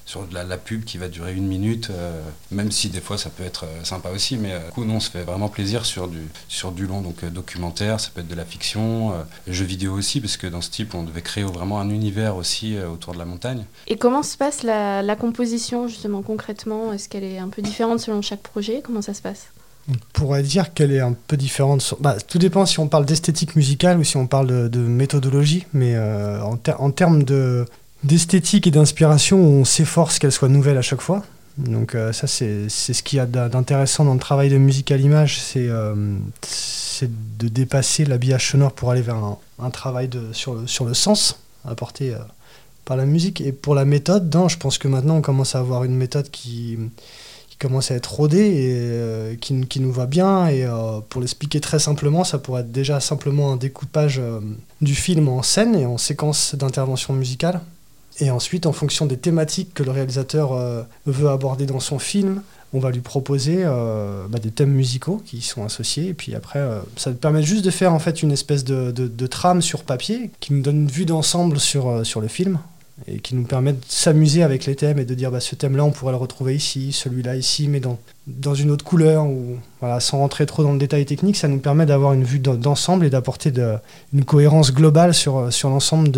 sur 0.10 0.25
de 0.25 0.34
la, 0.34 0.58
pub 0.58 0.86
qui 0.86 0.98
va 0.98 1.08
durer 1.08 1.36
une 1.36 1.46
minute, 1.46 1.92
euh, 1.92 2.20
même 2.50 2.72
si 2.72 2.89
des 2.89 3.00
fois 3.00 3.20
ça 3.20 3.30
peut 3.30 3.44
être 3.44 3.66
euh, 3.66 3.84
sympa 3.84 4.10
aussi, 4.10 4.38
mais 4.38 4.54
euh, 4.54 4.66
du 4.66 4.72
coup, 4.72 4.84
nous, 4.84 4.96
on 4.96 5.00
se 5.00 5.12
fait 5.12 5.22
vraiment 5.22 5.50
plaisir 5.50 5.86
sur 5.86 6.08
du, 6.08 6.18
sur 6.48 6.72
du 6.72 6.88
long, 6.88 7.01
donc 7.01 7.24
documentaire, 7.25 8.00
ça 8.00 8.10
peut 8.12 8.22
être 8.22 8.28
de 8.28 8.34
la 8.34 8.44
fiction, 8.44 9.13
jeux 9.48 9.66
vidéo 9.66 9.94
aussi, 9.94 10.20
parce 10.20 10.36
que 10.36 10.48
dans 10.48 10.62
ce 10.62 10.72
type, 10.72 10.96
on 10.96 11.04
devait 11.04 11.22
créer 11.22 11.44
vraiment 11.44 11.80
un 11.80 11.92
univers 11.92 12.38
aussi 12.38 12.75
autour 12.80 13.13
de 13.13 13.20
la 13.20 13.25
montagne. 13.25 13.66
Et 13.86 13.98
comment 13.98 14.24
se 14.24 14.36
passe 14.36 14.63
la, 14.63 15.16
composition, 15.16 15.88
justement, 15.88 16.24
concrètement? 16.24 16.92
Est-ce 16.92 17.08
qu'elle 17.08 17.24
est 17.24 17.38
un 17.38 17.50
peu 17.50 17.62
différente 17.62 18.00
selon 18.00 18.24
chaque 18.24 18.42
projet? 18.42 18.82
Comment 18.84 19.04
ça 19.04 19.13
se 19.13 19.22
passe? 19.22 19.50
On 19.89 19.94
pourrait 20.13 20.44
dire 20.44 20.74
qu'elle 20.74 20.92
est 20.92 21.00
un 21.00 21.13
peu 21.13 21.38
différente. 21.38 21.96
Bah, 22.00 22.18
tout 22.20 22.39
dépend 22.39 22.66
si 22.66 22.80
on 22.80 22.88
parle 22.88 23.06
d'esthétique 23.06 23.56
musicale 23.56 24.00
ou 24.00 24.04
si 24.04 24.18
on 24.18 24.25
parle 24.25 24.70
de, 24.70 24.80
méthodologie, 24.80 25.68
mais 25.74 25.98
en, 25.98 26.58
en, 26.80 26.92
termes 26.92 27.24
de, 27.24 27.66
d'esthétique 28.03 28.68
et 28.68 28.72
d'inspiration, 28.72 29.39
on 29.39 29.65
s'efforce 29.65 30.20
qu'elle 30.20 30.32
soit 30.32 30.50
nouvelle 30.50 30.77
à 30.77 30.82
chaque 30.82 31.01
fois. 31.01 31.24
Donc 31.58 31.94
euh, 31.94 32.13
ça, 32.13 32.25
c'est 32.25 32.70
ce 32.70 33.03
qu'il 33.03 33.18
y 33.18 33.20
a 33.20 33.25
d'intéressant 33.25 34.06
dans 34.06 34.13
le 34.13 34.20
travail 34.20 34.50
de 34.50 34.58
musique 34.58 34.91
à 34.91 34.98
l'image, 34.98 35.39
c'est 35.41 35.68
euh, 35.68 35.94
de 37.01 37.48
dépasser 37.48 38.06
l'habillage 38.06 38.51
sonore 38.51 38.72
pour 38.72 38.91
aller 38.91 39.01
vers 39.01 39.18
un, 39.60 39.70
travail 39.70 40.08
de, 40.08 40.32
sur, 40.32 40.56
le, 40.56 40.68
sur 40.68 40.86
le 40.86 40.94
sens 40.94 41.39
apporté 41.65 42.13
euh, 42.13 42.20
par 42.86 42.96
la 42.96 43.06
musique. 43.06 43.41
Et 43.41 43.51
pour 43.51 43.75
la 43.75 43.84
méthode, 43.84 44.34
je 44.48 44.58
pense 44.58 44.77
que 44.77 44.88
maintenant 44.88 45.18
on 45.18 45.22
commence 45.22 45.56
à 45.56 45.60
avoir 45.60 45.84
une 45.84 45.96
méthode 45.96 46.32
qui, 46.32 46.77
qui 47.50 47.58
commence 47.58 47.91
à 47.91 47.96
être 47.96 48.13
rodée 48.13 49.34
et 49.34 49.38
qui, 49.38 49.60
qui, 49.68 49.82
nous 49.82 49.91
va 49.91 50.06
bien. 50.06 50.48
Et 50.48 50.65
pour 51.10 51.20
l'expliquer 51.20 51.60
très 51.60 51.79
simplement, 51.79 52.24
ça 52.24 52.39
pourrait 52.39 52.62
être 52.62 52.72
déjà 52.72 53.01
simplement 53.01 53.51
un 53.51 53.58
découpage 53.58 54.22
du 54.82 54.96
film 54.96 55.27
en 55.27 55.44
scène 55.44 55.75
et 55.75 55.86
en 55.86 55.98
séquence 55.98 56.56
d'intervention 56.56 57.13
musicale. 57.13 57.60
Et 58.20 58.32
ensuite, 58.32 58.66
en 58.66 58.74
fonction 58.74 59.06
des 59.06 59.18
thématiques 59.18 59.74
que 59.74 59.84
le 59.84 59.92
réalisateur 59.92 60.54
euh, 60.54 60.84
veut 61.06 61.30
aborder 61.30 61.66
dans 61.66 61.80
son 61.80 62.00
film, 62.00 62.42
on 62.74 62.80
va 62.80 62.92
lui 62.92 63.00
proposer 63.00 63.63
euh, 63.63 64.28
bah, 64.28 64.39
des 64.39 64.51
thèmes 64.51 64.72
musicaux 64.72 65.22
qui 65.25 65.38
y 65.38 65.42
sont 65.42 65.63
associés. 65.63 66.10
Et 66.10 66.13
puis 66.13 66.36
après, 66.36 66.60
euh, 66.60 66.82
ça 66.98 67.12
permet 67.12 67.44
juste 67.44 67.63
de 67.63 67.72
faire 67.72 67.94
en 67.94 68.00
fait 68.00 68.22
une 68.22 68.32
espèce 68.32 68.63
de, 68.63 68.92
de, 68.92 69.28
trame 69.28 69.62
sur 69.62 69.84
papier 69.84 70.32
qui 70.39 70.54
nous 70.54 70.62
donne 70.62 70.82
une 70.82 70.92
vue 70.92 71.06
d'ensemble 71.06 71.60
sur, 71.60 72.06
sur 72.06 72.22
le 72.22 72.28
film 72.28 72.60
et 73.08 73.20
qui 73.20 73.36
nous 73.36 73.44
permet 73.44 73.74
de 73.74 73.79
s'amuser 73.88 74.44
avec 74.44 74.65
les 74.65 74.75
thèmes 74.75 75.00
et 75.00 75.06
de 75.06 75.13
dire 75.13 75.32
bah, 75.32 75.39
ce 75.39 75.56
thème-là, 75.56 75.84
on 75.86 75.91
pourrait 75.91 76.13
le 76.13 76.18
retrouver 76.18 76.56
ici, 76.56 76.91
celui-là 76.91 77.36
ici, 77.36 77.68
mais 77.68 77.79
dans, 77.79 78.53
une 78.53 78.72
autre 78.72 78.86
couleur, 78.86 79.25
ou 79.25 79.58
sans 80.00 80.20
rentrer 80.20 80.46
trop 80.46 80.63
dans 80.63 80.74
le 80.74 80.79
détail 80.79 81.06
technique, 81.06 81.38
ça 81.38 81.48
nous 81.48 81.60
permet 81.60 81.86
d'avoir 81.86 82.13
une 82.13 82.24
vue 82.24 82.39
d'ensemble 82.39 83.06
et 83.06 83.10
d'apporter 83.10 83.51
une 84.13 84.25
cohérence 84.25 84.74
globale 84.74 85.13
sur, 85.13 85.51
sur 85.51 85.70
l'ensemble 85.70 86.10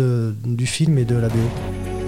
du 0.44 0.66
film 0.66 0.98
et 0.98 1.04
de 1.04 1.16
la 1.16 1.28
BO. 1.28 2.01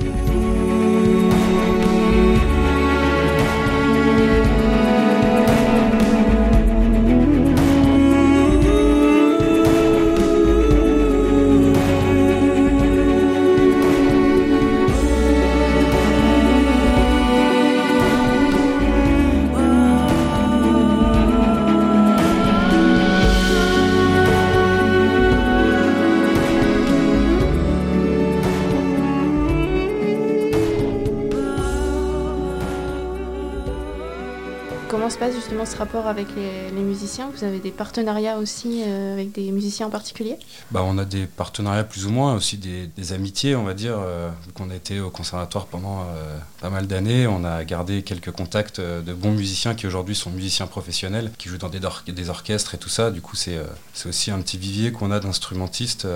Ce 35.66 35.76
rapport 35.76 36.06
avec 36.06 36.26
les, 36.37 36.83
musiciens 36.83 37.30
Vous 37.35 37.44
avez 37.44 37.59
des 37.59 37.71
partenariats 37.71 38.38
aussi 38.38 38.83
euh, 38.87 39.14
avec 39.14 39.33
des 39.33 39.50
musiciens 39.50 39.87
en 39.87 39.90
particulier? 39.90 40.37
Bah, 40.71 40.83
On 40.85 40.99
a 40.99 41.04
des 41.04 41.26
partenariats 41.26 41.85
plus 41.85 42.06
ou 42.06 42.11
moins, 42.11 42.35
aussi 42.35 42.59
des, 42.59 43.12
amitiés, 43.12 43.56
on 43.56 43.64
va 43.64 43.75
dire. 43.75 43.97
Euh, 43.99 44.30
qu'on 44.54 44.71
a 44.71 44.75
été 44.75 45.00
au 45.00 45.11
conservatoire 45.11 45.66
pendant 45.66 46.02
euh, 46.02 46.38
pas 46.61 46.71
mal 46.71 46.87
d'années, 46.87 47.26
on 47.26 47.44
a 47.44 47.64
gardé 47.64 48.02
quelques 48.02 48.30
contacts 48.30 48.80
de 48.80 49.14
bons 49.14 49.33
musiciens 49.33 49.75
qui 49.75 49.87
aujourd'hui 49.87 50.14
sont 50.14 50.30
musiciens 50.30 50.66
professionnels, 50.66 51.30
qui 51.38 51.49
jouent 51.49 51.59
dans 51.59 51.68
des, 51.68 51.80
des 52.09 52.30
orchestres 52.30 52.75
et 52.75 52.78
tout 52.78 52.88
ça. 52.88 53.11
Du 53.11 53.21
coup, 53.21 53.37
c'est 53.37 53.59
aussi 54.06 54.30
un 54.30 54.40
petit 54.40 54.59
vivier 54.59 54.92
qu'on 54.92 55.11
a 55.11 55.21
d'instrumentistes 55.21 56.06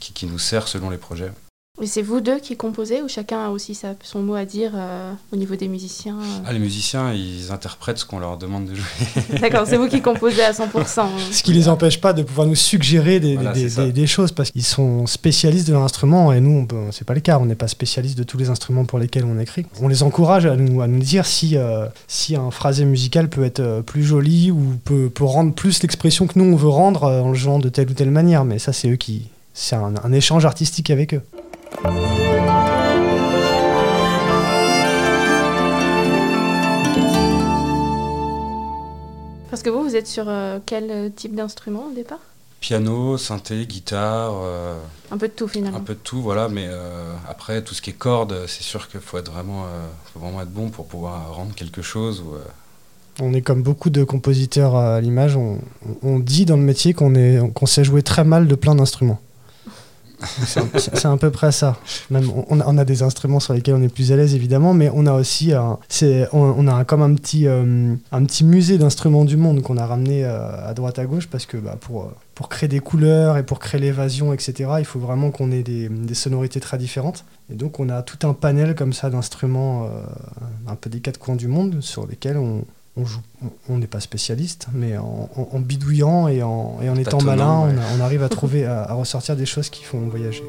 qui, 0.00 0.12
qui 0.12 0.26
nous 0.26 0.38
sert 0.38 0.68
selon 0.68 0.90
les 0.90 0.98
projets. 0.98 1.30
Et 1.80 1.86
c'est 1.86 2.02
vous 2.02 2.20
deux 2.20 2.40
qui 2.40 2.56
composez 2.56 3.02
ou 3.02 3.08
chacun 3.08 3.46
a 3.46 3.48
aussi 3.50 3.78
son 4.02 4.20
mot 4.20 4.34
à 4.34 4.44
dire 4.44 4.72
euh, 4.74 5.12
au 5.32 5.36
niveau 5.36 5.54
des 5.54 5.68
musiciens 5.68 6.16
euh 6.16 6.42
ah, 6.44 6.52
Les 6.52 6.58
musiciens, 6.58 7.12
ils 7.12 7.52
interprètent 7.52 7.98
ce 7.98 8.04
qu'on 8.04 8.18
leur 8.18 8.36
demande 8.36 8.66
de 8.66 8.74
jouer. 8.74 9.38
D'accord, 9.40 9.64
c'est 9.64 9.76
vous 9.76 9.86
qui 9.86 10.00
composez 10.00 10.42
à 10.42 10.50
100%. 10.50 11.06
ce 11.30 11.42
qui 11.42 11.52
ne 11.52 11.56
les 11.56 11.68
empêche 11.68 12.00
pas 12.00 12.12
de 12.12 12.22
pouvoir 12.24 12.48
nous 12.48 12.56
suggérer 12.56 13.20
des, 13.20 13.36
des, 13.36 13.92
des, 13.92 14.06
choses 14.08 14.32
parce 14.32 14.50
qu'ils 14.50 14.64
sont 14.64 15.06
spécialistes 15.06 15.68
de 15.68 15.74
l'instrument 15.74 16.32
et 16.32 16.40
nous, 16.40 16.66
c'est 16.90 17.06
pas 17.06 17.14
le 17.14 17.20
cas. 17.20 17.38
On 17.38 17.46
n'est 17.46 17.54
pas 17.54 17.68
spécialiste 17.68 18.18
de 18.18 18.24
tous 18.24 18.38
les 18.38 18.50
instruments 18.50 18.84
pour 18.84 18.98
lesquels 18.98 19.24
on 19.24 19.38
écrit. 19.38 19.64
On 19.80 19.86
les 19.86 20.02
encourage 20.02 20.46
à 20.46 20.56
nous, 20.56 20.82
à 20.82 20.88
nous 20.88 20.98
dire 20.98 21.26
si, 21.26 21.56
euh, 21.56 21.86
si 22.08 22.34
un 22.34 22.50
phrasé 22.50 22.86
musical 22.86 23.28
peut 23.28 23.44
être 23.44 23.82
plus 23.86 24.02
joli 24.02 24.50
ou 24.50 24.74
peut, 24.84 25.10
peut 25.14 25.24
rendre 25.24 25.54
plus 25.54 25.80
l'expression 25.82 26.26
que 26.26 26.38
nous 26.40 26.52
on 26.52 26.56
veut 26.56 26.68
rendre 26.68 27.04
en 27.04 27.28
le 27.28 27.34
jouant 27.34 27.60
de 27.60 27.68
telle 27.68 27.88
ou 27.88 27.94
telle 27.94 28.10
manière. 28.10 28.44
Mais 28.44 28.58
ça, 28.58 28.72
c'est 28.72 28.90
eux 28.90 28.96
qui. 28.96 29.28
C'est 29.54 29.74
un 29.74 30.12
échange 30.12 30.44
artistique 30.44 30.90
avec 30.90 31.14
eux. 31.14 31.22
Parce 39.50 39.62
que 39.62 39.70
vous, 39.70 39.82
vous 39.82 39.96
êtes 39.96 40.06
sur 40.06 40.26
euh, 40.28 40.58
quel 40.64 41.12
type 41.16 41.34
d'instrument 41.34 41.86
au 41.90 41.94
départ? 41.94 42.20
Piano, 42.60 43.18
synthé, 43.18 43.66
guitare. 43.66 44.34
Euh, 44.42 44.78
un 45.10 45.18
peu 45.18 45.28
de 45.28 45.32
tout 45.32 45.48
finalement. 45.48 45.78
Un 45.78 45.80
peu 45.80 45.94
de 45.94 45.98
tout, 45.98 46.20
voilà. 46.22 46.48
Mais 46.48 46.66
euh, 46.68 47.12
après, 47.28 47.62
tout 47.62 47.74
ce 47.74 47.82
qui 47.82 47.90
est 47.90 47.94
cordes, 47.94 48.44
c'est 48.46 48.62
sûr 48.62 48.88
qu'il 48.88 49.00
faut 49.00 49.18
être 49.18 49.32
vraiment, 49.32 49.66
faut 50.12 50.20
vraiment 50.20 50.42
être 50.42 50.52
bon 50.52 50.70
pour 50.70 50.86
pouvoir 50.86 51.34
rendre 51.34 51.54
quelque 51.54 51.82
chose. 51.82 52.22
On 53.20 53.32
est 53.32 53.42
comme 53.42 53.62
beaucoup 53.62 53.90
de 53.90 54.04
compositeurs 54.04 54.76
à 54.76 55.00
l'image. 55.00 55.36
On, 55.36 55.58
on, 56.02 56.18
dit 56.18 56.44
dans 56.44 56.56
le 56.56 56.62
métier 56.62 56.94
qu'on 56.94 57.12
qu'on 57.52 57.66
sait 57.66 57.84
jouer 57.84 58.02
très 58.02 58.24
mal 58.24 58.46
de 58.46 58.54
plein 58.54 58.74
d'instruments. 58.74 59.20
C'est 60.20 61.06
à 61.06 61.16
peu 61.16 61.30
près 61.30 61.52
ça. 61.52 61.76
Même 62.10 62.30
on, 62.48 62.78
a 62.78 62.84
des 62.84 63.02
instruments 63.02 63.40
sur 63.40 63.54
lesquels 63.54 63.74
on 63.74 63.82
est 63.82 63.88
plus 63.88 64.12
à 64.12 64.16
l'aise 64.16 64.34
évidemment, 64.34 64.74
mais 64.74 64.90
on 64.92 65.06
a 65.06 65.12
aussi 65.12 65.52
un, 65.52 65.78
on, 66.32 66.66
a 66.66 66.84
comme 66.84 67.02
un 67.02 67.14
petit, 67.14 67.46
euh, 67.46 67.94
un 68.12 68.24
petit 68.24 68.44
musée 68.44 68.78
d'instruments 68.78 69.24
du 69.24 69.36
monde 69.36 69.62
qu'on 69.62 69.76
a 69.76 69.86
ramené 69.86 70.24
euh, 70.24 70.68
à 70.68 70.74
droite 70.74 70.98
à 70.98 71.06
gauche 71.06 71.28
parce 71.28 71.46
que 71.46 71.56
bah, 71.56 71.76
pour, 71.80 72.04
euh, 72.04 72.08
pour 72.34 72.48
créer 72.48 72.68
des 72.68 72.80
couleurs 72.80 73.36
et 73.36 73.44
pour 73.44 73.60
créer 73.60 73.80
l'évasion, 73.80 74.32
etc., 74.32 74.70
il 74.78 74.84
faut 74.84 74.98
vraiment 74.98 75.30
qu'on 75.30 75.52
ait 75.52 75.62
des, 75.62 75.88
sonorités 76.14 76.60
très 76.60 76.78
différentes. 76.78 77.24
Et 77.50 77.54
donc 77.54 77.78
on 77.78 77.88
a 77.88 78.02
tout 78.02 78.26
un 78.26 78.34
panel 78.34 78.74
comme 78.74 78.92
ça 78.92 79.10
d'instruments 79.10 79.88
un 80.66 80.74
peu 80.74 80.90
des 80.90 81.00
quatre 81.00 81.18
coins 81.18 81.36
du 81.36 81.48
monde 81.48 81.80
sur 81.80 82.06
lesquels 82.06 82.36
on, 82.36 82.64
on 83.68 83.78
n'est 83.78 83.86
pas 83.86 84.00
spécialiste, 84.00 84.68
mais 84.72 84.96
en, 84.96 85.60
bidouillant 85.60 86.28
et 86.28 86.42
en, 86.42 86.96
étant 86.96 87.22
malin, 87.22 87.74
on, 87.96 88.00
arrive 88.00 88.22
à 88.22 88.28
trouver, 88.28 88.66
à 88.66 88.92
ressortir 88.92 89.36
des 89.36 89.46
choses 89.46 89.70
qui 89.70 89.84
font 89.84 90.00
voyager. 90.08 90.42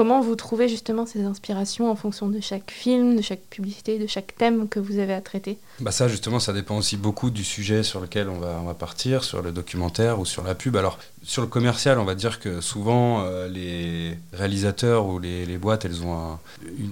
Comment 0.00 0.22
vous 0.22 0.34
trouvez 0.34 0.66
justement 0.66 1.04
ces 1.04 1.24
inspirations 1.24 1.90
en 1.90 1.94
fonction 1.94 2.30
de 2.30 2.40
chaque 2.40 2.70
film, 2.70 3.16
de 3.16 3.20
chaque 3.20 3.42
publicité, 3.50 3.98
de 3.98 4.06
chaque 4.06 4.34
thème 4.34 4.66
que 4.66 4.80
vous 4.80 4.98
avez 4.98 5.12
à 5.12 5.20
traiter? 5.20 5.58
Bah 5.78 5.90
Ça 5.90 6.08
justement, 6.08 6.40
ça 6.40 6.54
dépend 6.54 6.78
aussi 6.78 6.96
beaucoup 6.96 7.28
du 7.28 7.44
sujet 7.44 7.82
sur 7.82 8.00
lequel 8.00 8.30
on 8.30 8.38
va, 8.38 8.72
partir, 8.72 9.24
sur 9.24 9.42
le 9.42 9.52
documentaire 9.52 10.18
ou 10.18 10.24
sur 10.24 10.42
la 10.42 10.54
pub. 10.54 10.74
Alors 10.76 10.98
sur 11.22 11.42
le 11.42 11.48
commercial, 11.48 11.98
on 11.98 12.06
va 12.06 12.14
dire 12.14 12.40
que 12.40 12.62
souvent 12.62 13.26
euh, 13.26 13.46
les 13.46 14.16
réalisateurs 14.32 15.04
ou 15.04 15.18
les, 15.18 15.58
boîtes, 15.58 15.84
elles 15.84 16.02
ont 16.02 16.14
un, 16.14 16.40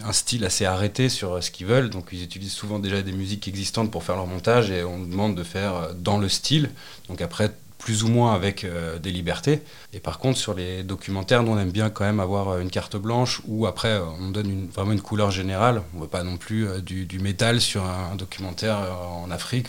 un, 0.04 0.12
style 0.12 0.44
assez 0.44 0.66
arrêté 0.66 1.08
sur 1.08 1.42
ce 1.42 1.50
qu'ils 1.50 1.66
veulent. 1.66 1.88
Donc 1.88 2.08
ils 2.12 2.22
utilisent 2.22 2.52
souvent 2.52 2.78
déjà 2.78 3.00
des 3.00 3.12
musiques 3.12 3.48
existantes 3.48 3.90
pour 3.90 4.02
faire 4.04 4.16
leur 4.16 4.26
montage 4.26 4.70
et 4.70 4.84
on 4.84 4.98
demande 4.98 5.34
de 5.34 5.44
faire 5.44 5.74
euh, 5.76 5.92
dans 5.96 6.18
le 6.18 6.28
style. 6.28 6.68
Donc 7.08 7.22
après, 7.22 7.54
plus 7.78 8.02
ou 8.02 8.08
moins 8.08 8.34
avec 8.34 8.64
euh, 8.64 8.98
des 8.98 9.10
libertés. 9.10 9.62
Et 9.92 10.00
par 10.00 10.18
contre, 10.18 10.38
sur 10.38 10.54
les 10.54 10.82
documentaires, 10.82 11.42
nous, 11.42 11.52
on 11.52 11.58
aime 11.58 11.70
bien 11.70 11.88
quand 11.88 12.04
même 12.04 12.20
avoir 12.20 12.48
euh, 12.48 12.60
une 12.60 12.70
carte 12.70 12.96
blanche 12.96 13.40
où 13.46 13.66
après, 13.66 13.88
euh, 13.88 14.04
on 14.20 14.30
donne 14.30 14.68
vraiment 14.68 14.92
une 14.92 15.00
couleur 15.00 15.30
générale. 15.30 15.82
On 15.94 15.98
ne 15.98 16.02
veut 16.02 16.08
pas 16.08 16.22
non 16.22 16.36
plus 16.36 16.66
du, 16.82 17.06
du, 17.06 17.18
métal 17.18 17.60
sur 17.60 17.84
un, 17.84 18.14
documentaire 18.16 18.78
en 18.78 19.30
Afrique. 19.30 19.68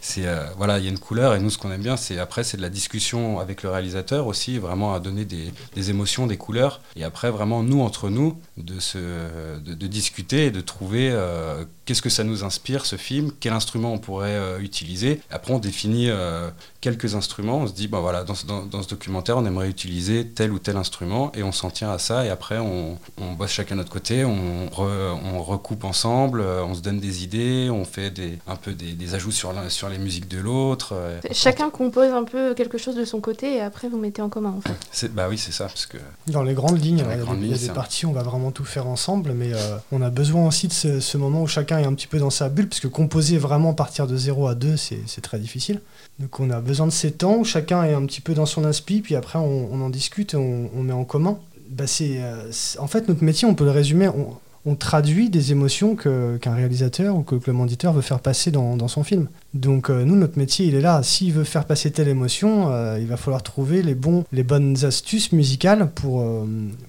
C'est, 0.00 0.24
voilà, 0.56 0.78
il 0.78 0.84
y 0.84 0.88
a 0.88 0.90
une 0.90 0.98
couleur 0.98 1.34
et 1.34 1.40
nous, 1.40 1.50
ce 1.50 1.58
qu'on 1.58 1.70
aime 1.70 1.82
bien, 1.82 1.96
c'est 1.96 2.18
après, 2.18 2.44
c'est 2.44 2.56
de 2.56 2.62
la 2.62 2.68
discussion 2.68 3.38
avec 3.40 3.62
le 3.62 3.70
réalisateur 3.70 4.26
aussi, 4.26 4.58
vraiment 4.58 4.94
à 4.94 5.00
donner 5.00 5.24
des, 5.24 5.90
émotions, 5.90 6.26
des 6.26 6.36
couleurs. 6.36 6.80
Et 6.96 7.04
après, 7.04 7.30
vraiment, 7.30 7.62
nous, 7.62 7.80
entre 7.80 8.10
nous, 8.10 8.38
de, 8.56 8.80
se, 8.80 8.98
de, 9.58 9.86
discuter 9.86 10.46
et 10.46 10.50
de 10.50 10.60
trouver 10.60 11.12
qu'est-ce 11.84 12.02
que 12.02 12.08
ça 12.08 12.24
nous 12.24 12.44
inspire 12.44 12.86
ce 12.86 12.96
film, 12.96 13.30
quel 13.40 13.52
instrument 13.52 13.92
on 13.92 13.98
pourrait 13.98 14.36
euh, 14.36 14.58
utiliser. 14.60 15.20
Après, 15.30 15.52
on 15.52 15.58
définit 15.58 16.08
euh, 16.08 16.50
quelques 16.80 17.14
instruments. 17.14 17.58
On 17.58 17.66
se 17.66 17.72
dit, 17.72 17.88
ben 17.88 18.00
voilà, 18.00 18.24
dans, 18.24 18.34
dans, 18.66 18.82
ce 18.82 18.88
documentaire, 18.88 19.36
aimerait 19.44 19.68
utiliser 19.68 20.26
tel 20.26 20.52
ou 20.52 20.58
tel 20.58 20.76
instrument 20.76 21.32
et 21.34 21.42
on 21.42 21.52
s'en 21.52 21.70
tient 21.70 21.90
à 21.90 21.98
ça. 21.98 22.24
Et 22.24 22.30
après, 22.30 22.58
on, 22.58 22.98
on 23.20 23.32
bosse 23.32 23.50
chacun 23.50 23.74
de 23.74 23.80
notre 23.80 23.92
côté, 23.92 24.24
on, 24.24 24.68
on, 24.76 25.42
recoupe 25.42 25.84
ensemble, 25.84 26.40
euh, 26.40 26.64
on 26.64 26.74
se 26.74 26.80
donne 26.80 27.00
des 27.00 27.22
idées, 27.22 27.68
on 27.70 27.84
fait 27.84 28.10
des, 28.10 28.38
un 28.46 28.56
peu 28.56 28.72
des, 28.72 28.92
des 28.92 29.14
ajouts 29.14 29.30
sur, 29.30 29.52
sur 29.68 29.88
les 29.88 29.98
musiques 29.98 30.28
de 30.28 30.38
l'autre. 30.38 30.94
Chacun 31.32 31.70
compose 31.70 32.12
un 32.12 32.24
peu 32.24 32.54
quelque 32.54 32.78
chose 32.78 32.96
de 32.96 33.04
son 33.04 33.20
côté 33.20 33.56
et 33.56 33.60
après, 33.60 33.88
vous 33.88 33.98
mettez 33.98 34.22
en 34.22 34.28
commun 34.28 34.54
en 34.56 34.60
fait. 34.60 35.08
Bah 35.08 35.26
oui, 35.28 35.38
c'est 35.38 35.52
ça. 35.52 35.66
Parce 35.66 35.86
que 35.86 35.98
dans 36.28 36.42
les 36.42 36.54
grandes 36.54 36.82
lignes, 36.82 36.98
il 36.98 37.48
y 37.48 37.54
a 37.54 37.56
des, 37.56 37.68
parties, 37.68 38.06
on 38.06 38.12
va 38.12 38.22
vraiment 38.22 38.50
tout 38.50 38.64
faire 38.64 38.86
ensemble, 38.86 39.32
mais 39.32 39.52
on 39.92 40.02
a 40.02 40.10
besoin 40.10 40.46
aussi 40.46 40.68
de 40.68 40.72
ce, 40.72 41.00
ce 41.00 41.16
moment 41.18 41.42
où 41.42 41.46
chacun 41.46 41.78
est 41.78 41.84
un 41.84 41.94
petit 41.94 42.06
peu 42.06 42.18
dans 42.18 42.30
sa 42.30 42.48
bulle, 42.48 42.68
puisque 42.68 42.88
composer 42.88 43.38
vraiment 43.38 43.74
partir 43.74 44.06
de 44.06 44.16
0 44.16 44.48
à 44.48 44.54
2, 44.54 44.76
c'est 44.76 45.20
très 45.20 45.38
difficile. 45.38 45.80
Donc 46.18 46.38
on 46.40 46.50
a 46.50 46.60
besoin 46.60 46.86
de 46.86 46.92
ces 46.92 47.12
temps 47.12 47.36
où 47.36 47.44
chacun 47.44 47.82
est 47.84 47.94
un 47.94 48.04
petit 48.06 48.20
peu 48.20 48.34
dans 48.34 48.46
son 48.46 48.64
inspi, 48.64 49.00
puis 49.00 49.16
après 49.16 49.33
on, 49.40 49.80
en 49.80 49.90
discute 49.90 50.34
et 50.34 50.36
on, 50.36 50.82
met 50.82 50.92
en 50.92 51.04
commun. 51.04 51.38
Bah 51.70 51.84
euh, 52.00 52.48
c'est, 52.50 52.78
en 52.78 52.86
fait, 52.86 53.08
notre 53.08 53.24
métier, 53.24 53.48
on 53.48 53.54
peut 53.54 53.64
le 53.64 53.70
résumer, 53.70 54.08
on 54.66 54.76
traduit 54.76 55.28
des 55.28 55.52
émotions 55.52 55.94
qu'un 55.94 56.54
réalisateur 56.54 57.16
ou 57.16 57.22
que, 57.22 57.34
le 57.34 57.40
commanditaire 57.40 57.92
veut 57.92 58.02
faire 58.02 58.20
passer 58.20 58.50
dans, 58.50 58.88
son 58.88 59.04
film. 59.04 59.28
Donc 59.52 59.90
euh, 59.90 60.04
nous, 60.04 60.16
notre 60.16 60.38
métier, 60.38 60.66
il 60.66 60.74
est 60.74 60.80
là. 60.80 61.02
S'il 61.02 61.32
veut 61.32 61.44
faire 61.44 61.64
passer 61.64 61.90
telle 61.90 62.08
émotion, 62.08 62.70
euh, 62.70 62.98
il 62.98 63.06
va 63.06 63.16
falloir 63.16 63.42
trouver 63.42 63.82
les, 63.82 63.94
bons, 63.94 64.24
les 64.32 64.42
bonnes 64.42 64.84
astuces 64.84 65.32
musicales 65.32 65.90
pour, 65.90 66.24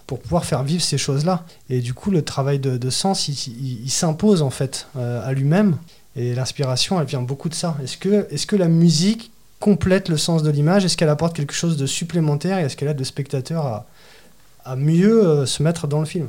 pour 0.07 0.19
pouvoir 0.19 0.45
faire 0.45 0.63
vivre 0.63 0.81
ces 0.81 0.97
choses-là. 0.97 1.45
Et 1.69 1.81
du 1.81 1.93
coup, 1.93 2.11
le 2.11 2.21
travail 2.21 2.59
de, 2.59 2.89
sens, 2.89 3.27
il, 3.27 3.89
s'impose 3.89 4.41
en 4.41 4.49
fait 4.51 4.87
à 4.95 5.31
lui-même. 5.33 5.77
Et 6.15 6.33
l'inspiration, 6.33 6.99
elle 6.99 7.07
vient 7.07 7.21
beaucoup 7.21 7.49
de 7.49 7.53
ça. 7.53 7.75
Est-ce 7.83 7.97
que, 7.97 8.27
est 8.31 8.45
que 8.45 8.55
la 8.55 8.69
musique 8.69 9.31
complète 9.65 10.09
le 10.09 10.17
sens 10.17 10.43
de 10.43 10.51
l'image? 10.51 10.85
Est-ce 10.85 10.95
qu'elle 10.95 11.09
apporte 11.09 11.35
quelque 11.35 11.51
chose 11.51 11.75
de 11.75 11.87
supplémentaire 11.87 12.59
Est-ce 12.59 12.77
qu'elle 12.77 12.87
aide 12.87 12.99
le 12.99 13.03
spectateur 13.03 13.65
à, 13.65 13.87
à 14.63 14.75
mieux 14.75 15.43
se 15.47 15.63
mettre 15.63 15.87
dans 15.87 15.99
le 15.99 16.05
film? 16.05 16.27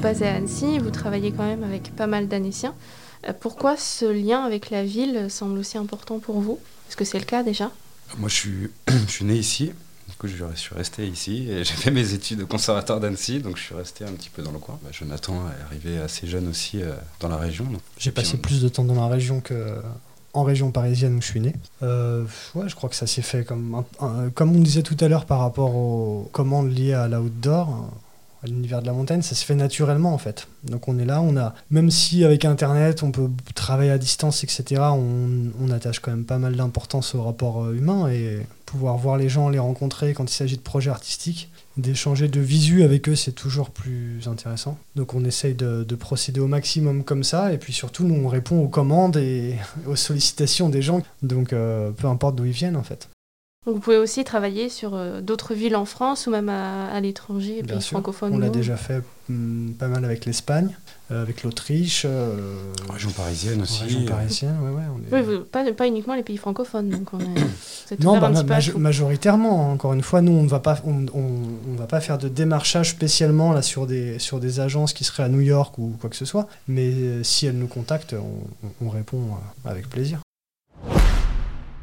Basé 0.00 0.26
à 0.26 0.34
Annecy, 0.34 0.78
vous 0.78 0.90
travaillez 0.90 1.30
quand 1.32 1.44
même 1.44 1.62
avec 1.62 1.94
pas 1.94 2.06
mal 2.06 2.26
d'Annéciens. 2.26 2.74
Euh, 3.28 3.32
pourquoi 3.38 3.76
ce 3.76 4.06
lien 4.06 4.42
avec 4.44 4.70
la 4.70 4.84
ville 4.84 5.26
semble 5.28 5.58
aussi 5.58 5.76
important 5.78 6.18
pour 6.18 6.40
vous? 6.40 6.58
Est-ce 6.88 6.96
que 6.96 7.04
c'est 7.04 7.18
le 7.18 7.24
cas 7.24 7.42
déjà? 7.42 7.70
Moi, 8.18 8.28
je 8.28 8.34
suis, 8.34 8.70
je 8.88 9.10
suis 9.10 9.24
né 9.24 9.34
ici. 9.34 9.72
Du 10.08 10.16
coup, 10.16 10.26
je 10.26 10.44
suis 10.56 10.74
resté 10.74 11.06
ici 11.06 11.50
et 11.50 11.64
j'ai 11.64 11.74
fait 11.74 11.90
mes 11.90 12.14
études 12.14 12.42
au 12.42 12.46
conservatoire 12.46 12.98
d'Annecy, 12.98 13.40
donc 13.40 13.56
je 13.56 13.62
suis 13.62 13.74
resté 13.74 14.04
un 14.04 14.12
petit 14.12 14.30
peu 14.30 14.42
dans 14.42 14.52
le 14.52 14.58
coin. 14.58 14.78
Bah, 14.82 14.90
Jonathan 14.90 15.34
est 15.34 15.64
arrivé 15.64 15.98
assez 15.98 16.26
jeune 16.26 16.48
aussi 16.48 16.82
euh, 16.82 16.92
dans 17.20 17.28
la 17.28 17.36
région. 17.36 17.66
J'ai 17.98 18.10
passé 18.10 18.38
plus 18.38 18.62
de 18.62 18.68
temps 18.68 18.84
dans 18.84 18.94
la 18.94 19.06
région 19.06 19.40
que 19.40 19.76
en 20.32 20.44
région 20.44 20.70
parisienne 20.70 21.16
où 21.16 21.20
je 21.20 21.26
suis 21.26 21.40
né. 21.40 21.54
Euh, 21.82 22.24
ouais, 22.54 22.68
je 22.68 22.76
crois 22.76 22.88
que 22.88 22.94
ça 22.94 23.08
s'est 23.08 23.22
fait 23.22 23.44
comme, 23.44 23.84
comme 24.34 24.54
on 24.54 24.60
disait 24.60 24.82
tout 24.82 24.96
à 25.00 25.08
l'heure 25.08 25.26
par 25.26 25.40
rapport 25.40 25.74
aux 25.74 26.28
commandes 26.32 26.72
liées 26.72 26.92
à 26.92 27.08
l'outdoor 27.08 27.90
l'univers 28.46 28.80
de 28.80 28.86
la 28.86 28.92
montagne, 28.92 29.22
ça 29.22 29.34
se 29.34 29.44
fait 29.44 29.54
naturellement 29.54 30.14
en 30.14 30.18
fait. 30.18 30.48
Donc 30.64 30.88
on 30.88 30.98
est 30.98 31.04
là, 31.04 31.20
on 31.20 31.36
a, 31.36 31.54
même 31.70 31.90
si 31.90 32.24
avec 32.24 32.44
Internet 32.44 33.02
on 33.02 33.12
peut 33.12 33.28
travailler 33.54 33.90
à 33.90 33.98
distance, 33.98 34.44
etc., 34.44 34.82
on, 34.92 35.50
on 35.60 35.70
attache 35.70 36.00
quand 36.00 36.10
même 36.10 36.24
pas 36.24 36.38
mal 36.38 36.56
d'importance 36.56 37.14
au 37.14 37.22
rapport 37.22 37.64
euh, 37.64 37.74
humain 37.74 38.08
et 38.08 38.40
pouvoir 38.66 38.96
voir 38.96 39.16
les 39.16 39.28
gens, 39.28 39.48
les 39.48 39.58
rencontrer 39.58 40.14
quand 40.14 40.30
il 40.30 40.34
s'agit 40.34 40.56
de 40.56 40.62
projets 40.62 40.90
artistiques, 40.90 41.50
d'échanger 41.76 42.28
de 42.28 42.40
visu 42.40 42.82
avec 42.82 43.08
eux, 43.08 43.16
c'est 43.16 43.32
toujours 43.32 43.70
plus 43.70 44.20
intéressant. 44.26 44.78
Donc 44.96 45.14
on 45.14 45.24
essaye 45.24 45.54
de, 45.54 45.84
de, 45.84 45.94
procéder 45.96 46.40
au 46.40 46.46
maximum 46.46 47.04
comme 47.04 47.24
ça, 47.24 47.52
et 47.52 47.58
puis 47.58 47.72
surtout 47.72 48.04
nous 48.04 48.14
on 48.14 48.28
répond 48.28 48.60
aux 48.60 48.68
commandes 48.68 49.16
et 49.16 49.56
aux 49.86 49.96
sollicitations 49.96 50.68
des 50.68 50.82
gens, 50.82 51.02
donc 51.22 51.52
euh, 51.52 51.90
peu 51.90 52.06
importe 52.06 52.36
d'où 52.36 52.44
ils 52.44 52.52
viennent 52.52 52.76
en 52.76 52.82
fait. 52.82 53.08
Vous 53.66 53.78
pouvez 53.78 53.98
aussi 53.98 54.24
travailler 54.24 54.70
sur 54.70 54.94
euh, 54.94 55.20
d'autres 55.20 55.52
villes 55.52 55.76
en 55.76 55.84
France 55.84 56.26
ou 56.26 56.30
même 56.30 56.48
à, 56.48 56.98
l'étranger, 57.02 57.62
pays 57.62 57.82
francophones. 57.82 58.32
On 58.32 58.38
l'a 58.38 58.48
déjà 58.48 58.74
fait 58.74 59.02
hmm, 59.28 59.72
pas 59.72 59.86
mal 59.86 60.02
avec 60.06 60.24
l'Espagne, 60.24 60.74
euh, 61.10 61.20
avec 61.20 61.42
l'Autriche. 61.42 62.06
Euh, 62.06 62.72
région 62.90 63.10
parisienne 63.10 63.60
aussi. 63.60 63.82
Région 63.82 64.06
parisienne, 64.06 64.56
ouais, 64.62 65.20
Oui, 65.22 65.40
pas, 65.52 65.70
pas, 65.74 65.86
uniquement 65.86 66.14
les 66.14 66.22
pays 66.22 66.38
francophones. 66.38 66.88
Donc 66.88 67.12
on 67.12 67.20
est, 67.20 68.00
non, 68.02 68.18
bah, 68.18 68.30
majoritairement. 68.78 69.72
Encore 69.72 69.92
une 69.92 70.02
fois, 70.02 70.22
nous, 70.22 70.32
on 70.32 70.42
ne 70.42 70.48
va 70.48 70.60
pas, 70.60 70.80
on, 70.86 71.04
on, 71.12 71.76
va 71.76 71.86
pas 71.86 72.00
faire 72.00 72.16
de 72.16 72.28
démarchage 72.28 72.88
spécialement 72.88 73.52
là 73.52 73.60
sur 73.60 73.86
des 73.86 74.18
sur 74.18 74.40
des 74.40 74.60
agences 74.60 74.94
qui 74.94 75.04
seraient 75.04 75.24
à 75.24 75.28
New 75.28 75.42
York 75.42 75.76
ou 75.76 75.98
quoi 76.00 76.08
que 76.08 76.16
ce 76.16 76.24
soit. 76.24 76.48
Mais 76.66 77.22
si 77.24 77.44
elles 77.44 77.58
nous 77.58 77.68
contactent, 77.68 78.14
on, 78.14 78.86
on 78.86 78.88
répond 78.88 79.20
avec 79.66 79.90
plaisir. 79.90 80.20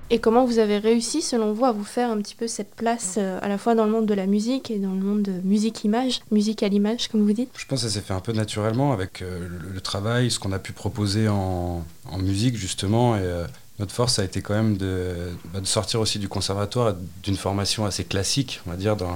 Et 0.10 0.20
comment 0.20 0.46
vous 0.46 0.60
avez 0.60 0.78
réussi, 0.78 1.22
selon 1.22 1.52
vous, 1.52 1.66
à 1.66 1.74
vous 1.74 1.84
faire 1.84 2.10
un 2.10 2.18
petit 2.22 2.36
peu 2.36 2.48
cette 2.48 2.74
place 2.76 3.16
euh, 3.18 3.40
à 3.42 3.50
la 3.50 3.58
fois 3.58 3.76
dans 3.76 3.86
le 3.86 3.92
monde 3.92 4.06
de 4.06 4.14
la 4.14 4.26
musique 4.26 4.72
et 4.72 4.80
dans 4.80 4.94
le 4.94 5.02
monde 5.02 5.22
de 5.22 5.34
musique-image, 5.44 6.22
musique 6.32 6.64
à 6.64 6.70
l'image, 6.70 7.10
comme 7.10 7.24
vous 7.24 7.34
dites? 7.34 7.50
Je 7.58 7.66
pense 7.66 7.82
que 7.82 7.90
ça 7.90 7.94
s'est 7.94 8.06
fait 8.06 8.14
un 8.14 8.22
peu 8.22 8.32
naturellement 8.32 8.94
avec 8.94 9.22
euh, 9.22 9.48
le, 9.74 9.82
travail, 9.82 10.32
ce 10.32 10.40
qu'on 10.40 10.54
a 10.54 10.60
pu 10.60 10.72
proposer 10.72 11.28
en, 11.28 11.84
en 12.10 12.18
musique, 12.20 12.56
justement. 12.56 13.18
Et, 13.18 13.22
euh, 13.22 13.46
notre 13.80 13.94
force 13.94 14.18
a 14.20 14.24
été 14.24 14.42
quand 14.42 14.56
même 14.56 14.78
de, 14.78 15.32
bah, 15.54 15.60
de 15.60 15.66
sortir 15.66 16.00
aussi 16.00 16.18
du 16.20 16.28
conservatoire 16.28 16.96
d'une 17.24 17.36
formation 17.36 17.86
assez 17.86 18.04
classique, 18.04 18.62
on 18.66 18.72
va 18.72 18.76
dire, 18.76 18.96
dans, 18.96 19.16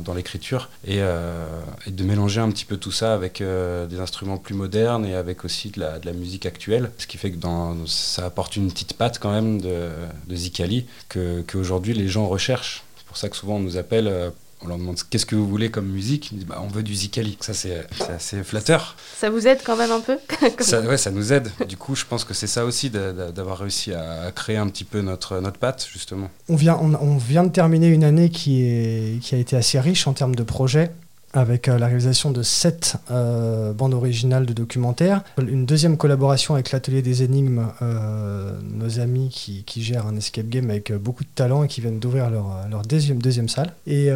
dans, 0.00 0.14
l'écriture, 0.14 0.68
et, 0.84 0.98
euh, 1.00 1.44
et, 1.86 1.90
de 1.90 2.04
mélanger 2.04 2.40
un 2.40 2.50
petit 2.50 2.64
peu 2.64 2.76
tout 2.76 2.92
ça 2.92 3.14
avec 3.14 3.40
euh, 3.40 3.86
des 3.86 3.98
instruments 3.98 4.38
plus 4.38 4.54
modernes 4.54 5.04
et 5.06 5.14
avec 5.14 5.44
aussi 5.44 5.70
de 5.70 5.80
la, 5.80 5.98
de 5.98 6.06
la 6.06 6.12
musique 6.12 6.46
actuelle, 6.46 6.90
ce 6.98 7.06
qui 7.06 7.18
fait 7.18 7.32
que 7.32 7.38
ça 7.86 8.24
apporte 8.24 8.56
une 8.56 8.70
petite 8.70 8.94
patte 8.94 9.18
quand 9.18 9.32
même 9.32 9.60
de, 9.60 9.88
de 10.26 10.36
Zikali 10.36 10.86
qu'aujourd'hui 11.08 11.94
les 11.94 12.08
gens 12.08 12.26
recherchent. 12.28 12.84
C'est 12.96 13.06
pour 13.06 13.16
ça 13.16 13.28
que 13.28 13.36
souvent 13.36 13.56
on 13.56 13.60
nous 13.60 13.76
appelle 13.76 14.06
euh, 14.06 14.30
on 14.66 14.68
leur 14.68 14.78
demande 14.78 14.98
qu'est-ce 15.08 15.26
que 15.26 15.36
vous 15.36 15.48
voulez 15.48 15.70
comme 15.70 15.86
musique, 15.86 16.30
ils 16.32 16.38
disent 16.38 16.46
bah, 16.46 16.60
on 16.62 16.68
veut 16.68 16.82
du 16.82 16.94
Zikali. 16.94 17.38
Ça, 17.40 17.54
c'est 17.54 17.86
assez 18.14 18.42
flatteur. 18.42 18.96
Ça 19.16 19.30
vous 19.30 19.46
aide 19.46 19.60
quand 19.64 19.76
même 19.76 19.92
un 19.92 20.00
peu? 20.00 20.18
Ça, 20.60 20.80
Ouais, 20.80 20.96
ça 20.96 21.10
nous 21.10 21.32
aide. 21.32 21.50
Du 21.68 21.76
coup, 21.76 21.94
je 21.94 22.04
pense 22.04 22.24
que 22.24 22.34
c'est 22.34 22.46
ça 22.46 22.64
aussi 22.64 22.90
d'avoir 22.90 23.58
réussi 23.58 23.92
à 23.92 24.30
créer 24.34 24.56
un 24.56 24.68
petit 24.68 24.84
peu 24.84 25.00
notre, 25.00 25.40
notre 25.40 25.58
patte, 25.58 25.88
justement. 25.90 26.30
On 26.48 26.56
vient, 26.56 26.78
on, 26.80 26.94
on 26.94 27.16
vient 27.16 27.42
de 27.44 27.48
terminer 27.50 27.88
une 27.88 28.04
année 28.04 28.30
qui, 28.30 28.62
est, 28.62 29.20
qui 29.22 29.34
a 29.34 29.38
été 29.38 29.56
assez 29.56 29.80
riche 29.80 30.06
en 30.06 30.12
termes 30.12 30.34
de 30.34 30.42
projets 30.42 30.92
avec 31.36 31.68
euh, 31.68 31.78
la 31.78 31.86
réalisation 31.86 32.30
de 32.30 32.42
sept 32.42 32.96
euh, 33.10 33.72
bandes 33.72 33.94
originales 33.94 34.46
de 34.46 34.52
documentaires. 34.52 35.22
Une 35.38 35.66
deuxième 35.66 35.96
collaboration 35.96 36.54
avec 36.54 36.72
l'Atelier 36.72 37.02
des 37.02 37.22
Énigmes, 37.22 37.66
euh, 37.82 38.58
nos 38.62 39.00
amis 39.00 39.28
qui, 39.28 39.82
gèrent 39.82 40.06
un 40.06 40.16
escape 40.16 40.48
game 40.48 40.70
avec 40.70 40.92
beaucoup 40.92 41.22
de 41.22 41.28
talent 41.34 41.62
et 41.62 41.68
qui 41.68 41.82
viennent 41.82 41.98
d'ouvrir 41.98 42.30
leur, 42.30 42.82
deuxième, 42.82 43.48
salle. 43.48 43.72
Et 43.86 44.10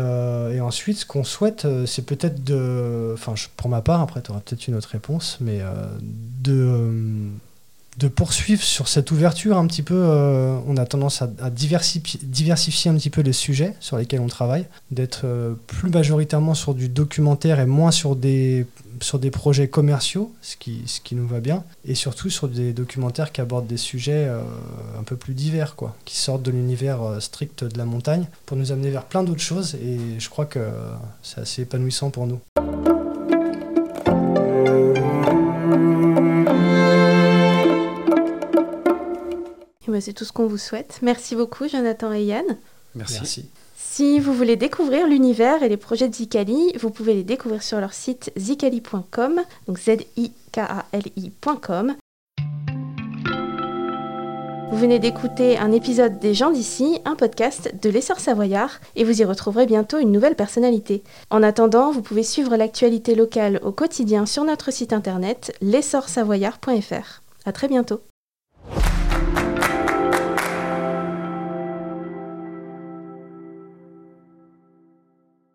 ensuite, 0.60 0.98
ce 0.98 1.06
qu'on 1.06 1.24
souhaite, 1.24 1.66
c'est 1.86 2.06
peut-être 2.06 2.42
de. 2.42 3.12
Enfin, 3.14 3.34
pour 3.56 3.68
ma 3.68 3.82
part, 3.82 4.00
après, 4.00 4.22
tu 4.22 4.30
auras 4.30 4.40
peut-être 4.40 4.66
une 4.66 4.74
autre 4.74 4.88
réponse, 4.88 5.36
mais 5.40 5.60
de 6.42 7.30
de 8.00 8.08
poursuivre 8.08 8.62
sur 8.62 8.88
cette 8.88 9.10
ouverture 9.10 9.58
un 9.58 9.66
petit 9.66 9.82
peu. 9.82 9.94
Euh, 9.94 10.58
on 10.66 10.76
a 10.78 10.86
tendance 10.86 11.20
à, 11.22 11.28
diversifier, 11.50 12.90
un 12.90 12.94
petit 12.94 13.10
peu 13.10 13.20
les 13.20 13.34
sujets 13.34 13.74
sur 13.78 13.98
lesquels 13.98 14.20
on 14.20 14.26
travaille, 14.26 14.64
d'être 14.90 15.22
euh, 15.24 15.52
plus 15.66 15.90
majoritairement 15.90 16.54
sur 16.54 16.74
du 16.74 16.88
documentaire 16.88 17.60
et 17.60 17.66
moins 17.66 17.90
sur 17.90 18.16
des, 18.16 18.66
projets 19.32 19.68
commerciaux, 19.68 20.32
ce 20.40 20.56
qui, 20.56 20.82
ce 20.86 21.00
qui 21.00 21.14
nous 21.14 21.28
va 21.28 21.40
bien, 21.40 21.62
et 21.84 21.94
surtout 21.94 22.30
sur 22.30 22.48
des 22.48 22.72
documentaires 22.72 23.32
qui 23.32 23.42
abordent 23.42 23.66
des 23.66 23.76
sujets 23.76 24.24
euh, 24.26 24.40
un 24.98 25.02
peu 25.02 25.16
plus 25.16 25.34
divers, 25.34 25.76
quoi, 25.76 25.94
qui 26.06 26.16
sortent 26.16 26.42
de 26.42 26.50
l'univers 26.50 27.00
strict 27.20 27.64
de 27.64 27.76
la 27.76 27.84
montagne 27.84 28.26
pour 28.46 28.56
nous 28.56 28.72
amener 28.72 28.90
vers 28.90 29.04
plein 29.04 29.22
d'autres 29.22 29.40
choses, 29.40 29.74
et 29.74 29.98
je 30.18 30.28
crois 30.30 30.46
que 30.46 30.60
c'est 31.22 31.40
assez 31.42 31.62
épanouissant 31.62 32.08
pour 32.08 32.26
nous. 32.26 32.40
C'est 39.98 40.12
tout 40.12 40.24
ce 40.24 40.32
qu'on 40.32 40.46
vous 40.46 40.58
souhaite. 40.58 41.00
Merci 41.02 41.34
beaucoup, 41.34 41.66
Jonathan 41.66 42.12
et 42.12 42.22
Yann. 42.22 42.44
Merci. 42.94 43.48
Si 43.76 44.20
vous 44.20 44.32
voulez 44.32 44.54
découvrir 44.56 45.08
l'univers 45.08 45.64
et 45.64 45.68
les 45.68 45.76
projets 45.76 46.08
de 46.08 46.14
Zikali, 46.14 46.72
vous 46.78 46.90
pouvez 46.90 47.14
les 47.14 47.24
découvrir 47.24 47.62
sur 47.62 47.80
leur 47.80 47.92
site 47.92 48.30
zikali.com, 48.38 49.40
donc 49.66 49.78
Z-I-K-A-L-I.com. 49.78 50.76
Vous 54.70 54.78
venez 54.78 55.00
d'écouter 55.00 55.58
un 55.58 55.72
épisode 55.72 56.20
des 56.20 56.32
gens 56.32 56.52
d'ici, 56.52 57.00
un 57.04 57.16
podcast 57.16 57.74
de 57.82 57.90
l'essor 57.90 58.20
savoyard, 58.20 58.78
et 58.94 59.02
vous 59.02 59.20
y 59.20 59.24
retrouverez 59.24 59.66
bientôt 59.66 59.98
une 59.98 60.12
nouvelle 60.12 60.36
personnalité. 60.36 61.02
En 61.30 61.42
attendant, 61.42 61.90
vous 61.90 62.02
pouvez 62.02 62.22
suivre 62.22 62.56
l'actualité 62.56 63.16
locale 63.16 63.58
au 63.64 63.72
quotidien 63.72 64.26
sur 64.26 64.44
notre 64.44 64.70
site 64.70 64.92
internet 64.92 65.52
l'essorsavoyard.fr. 65.60 67.22
À 67.44 67.52
très 67.52 67.66
bientôt. 67.66 68.00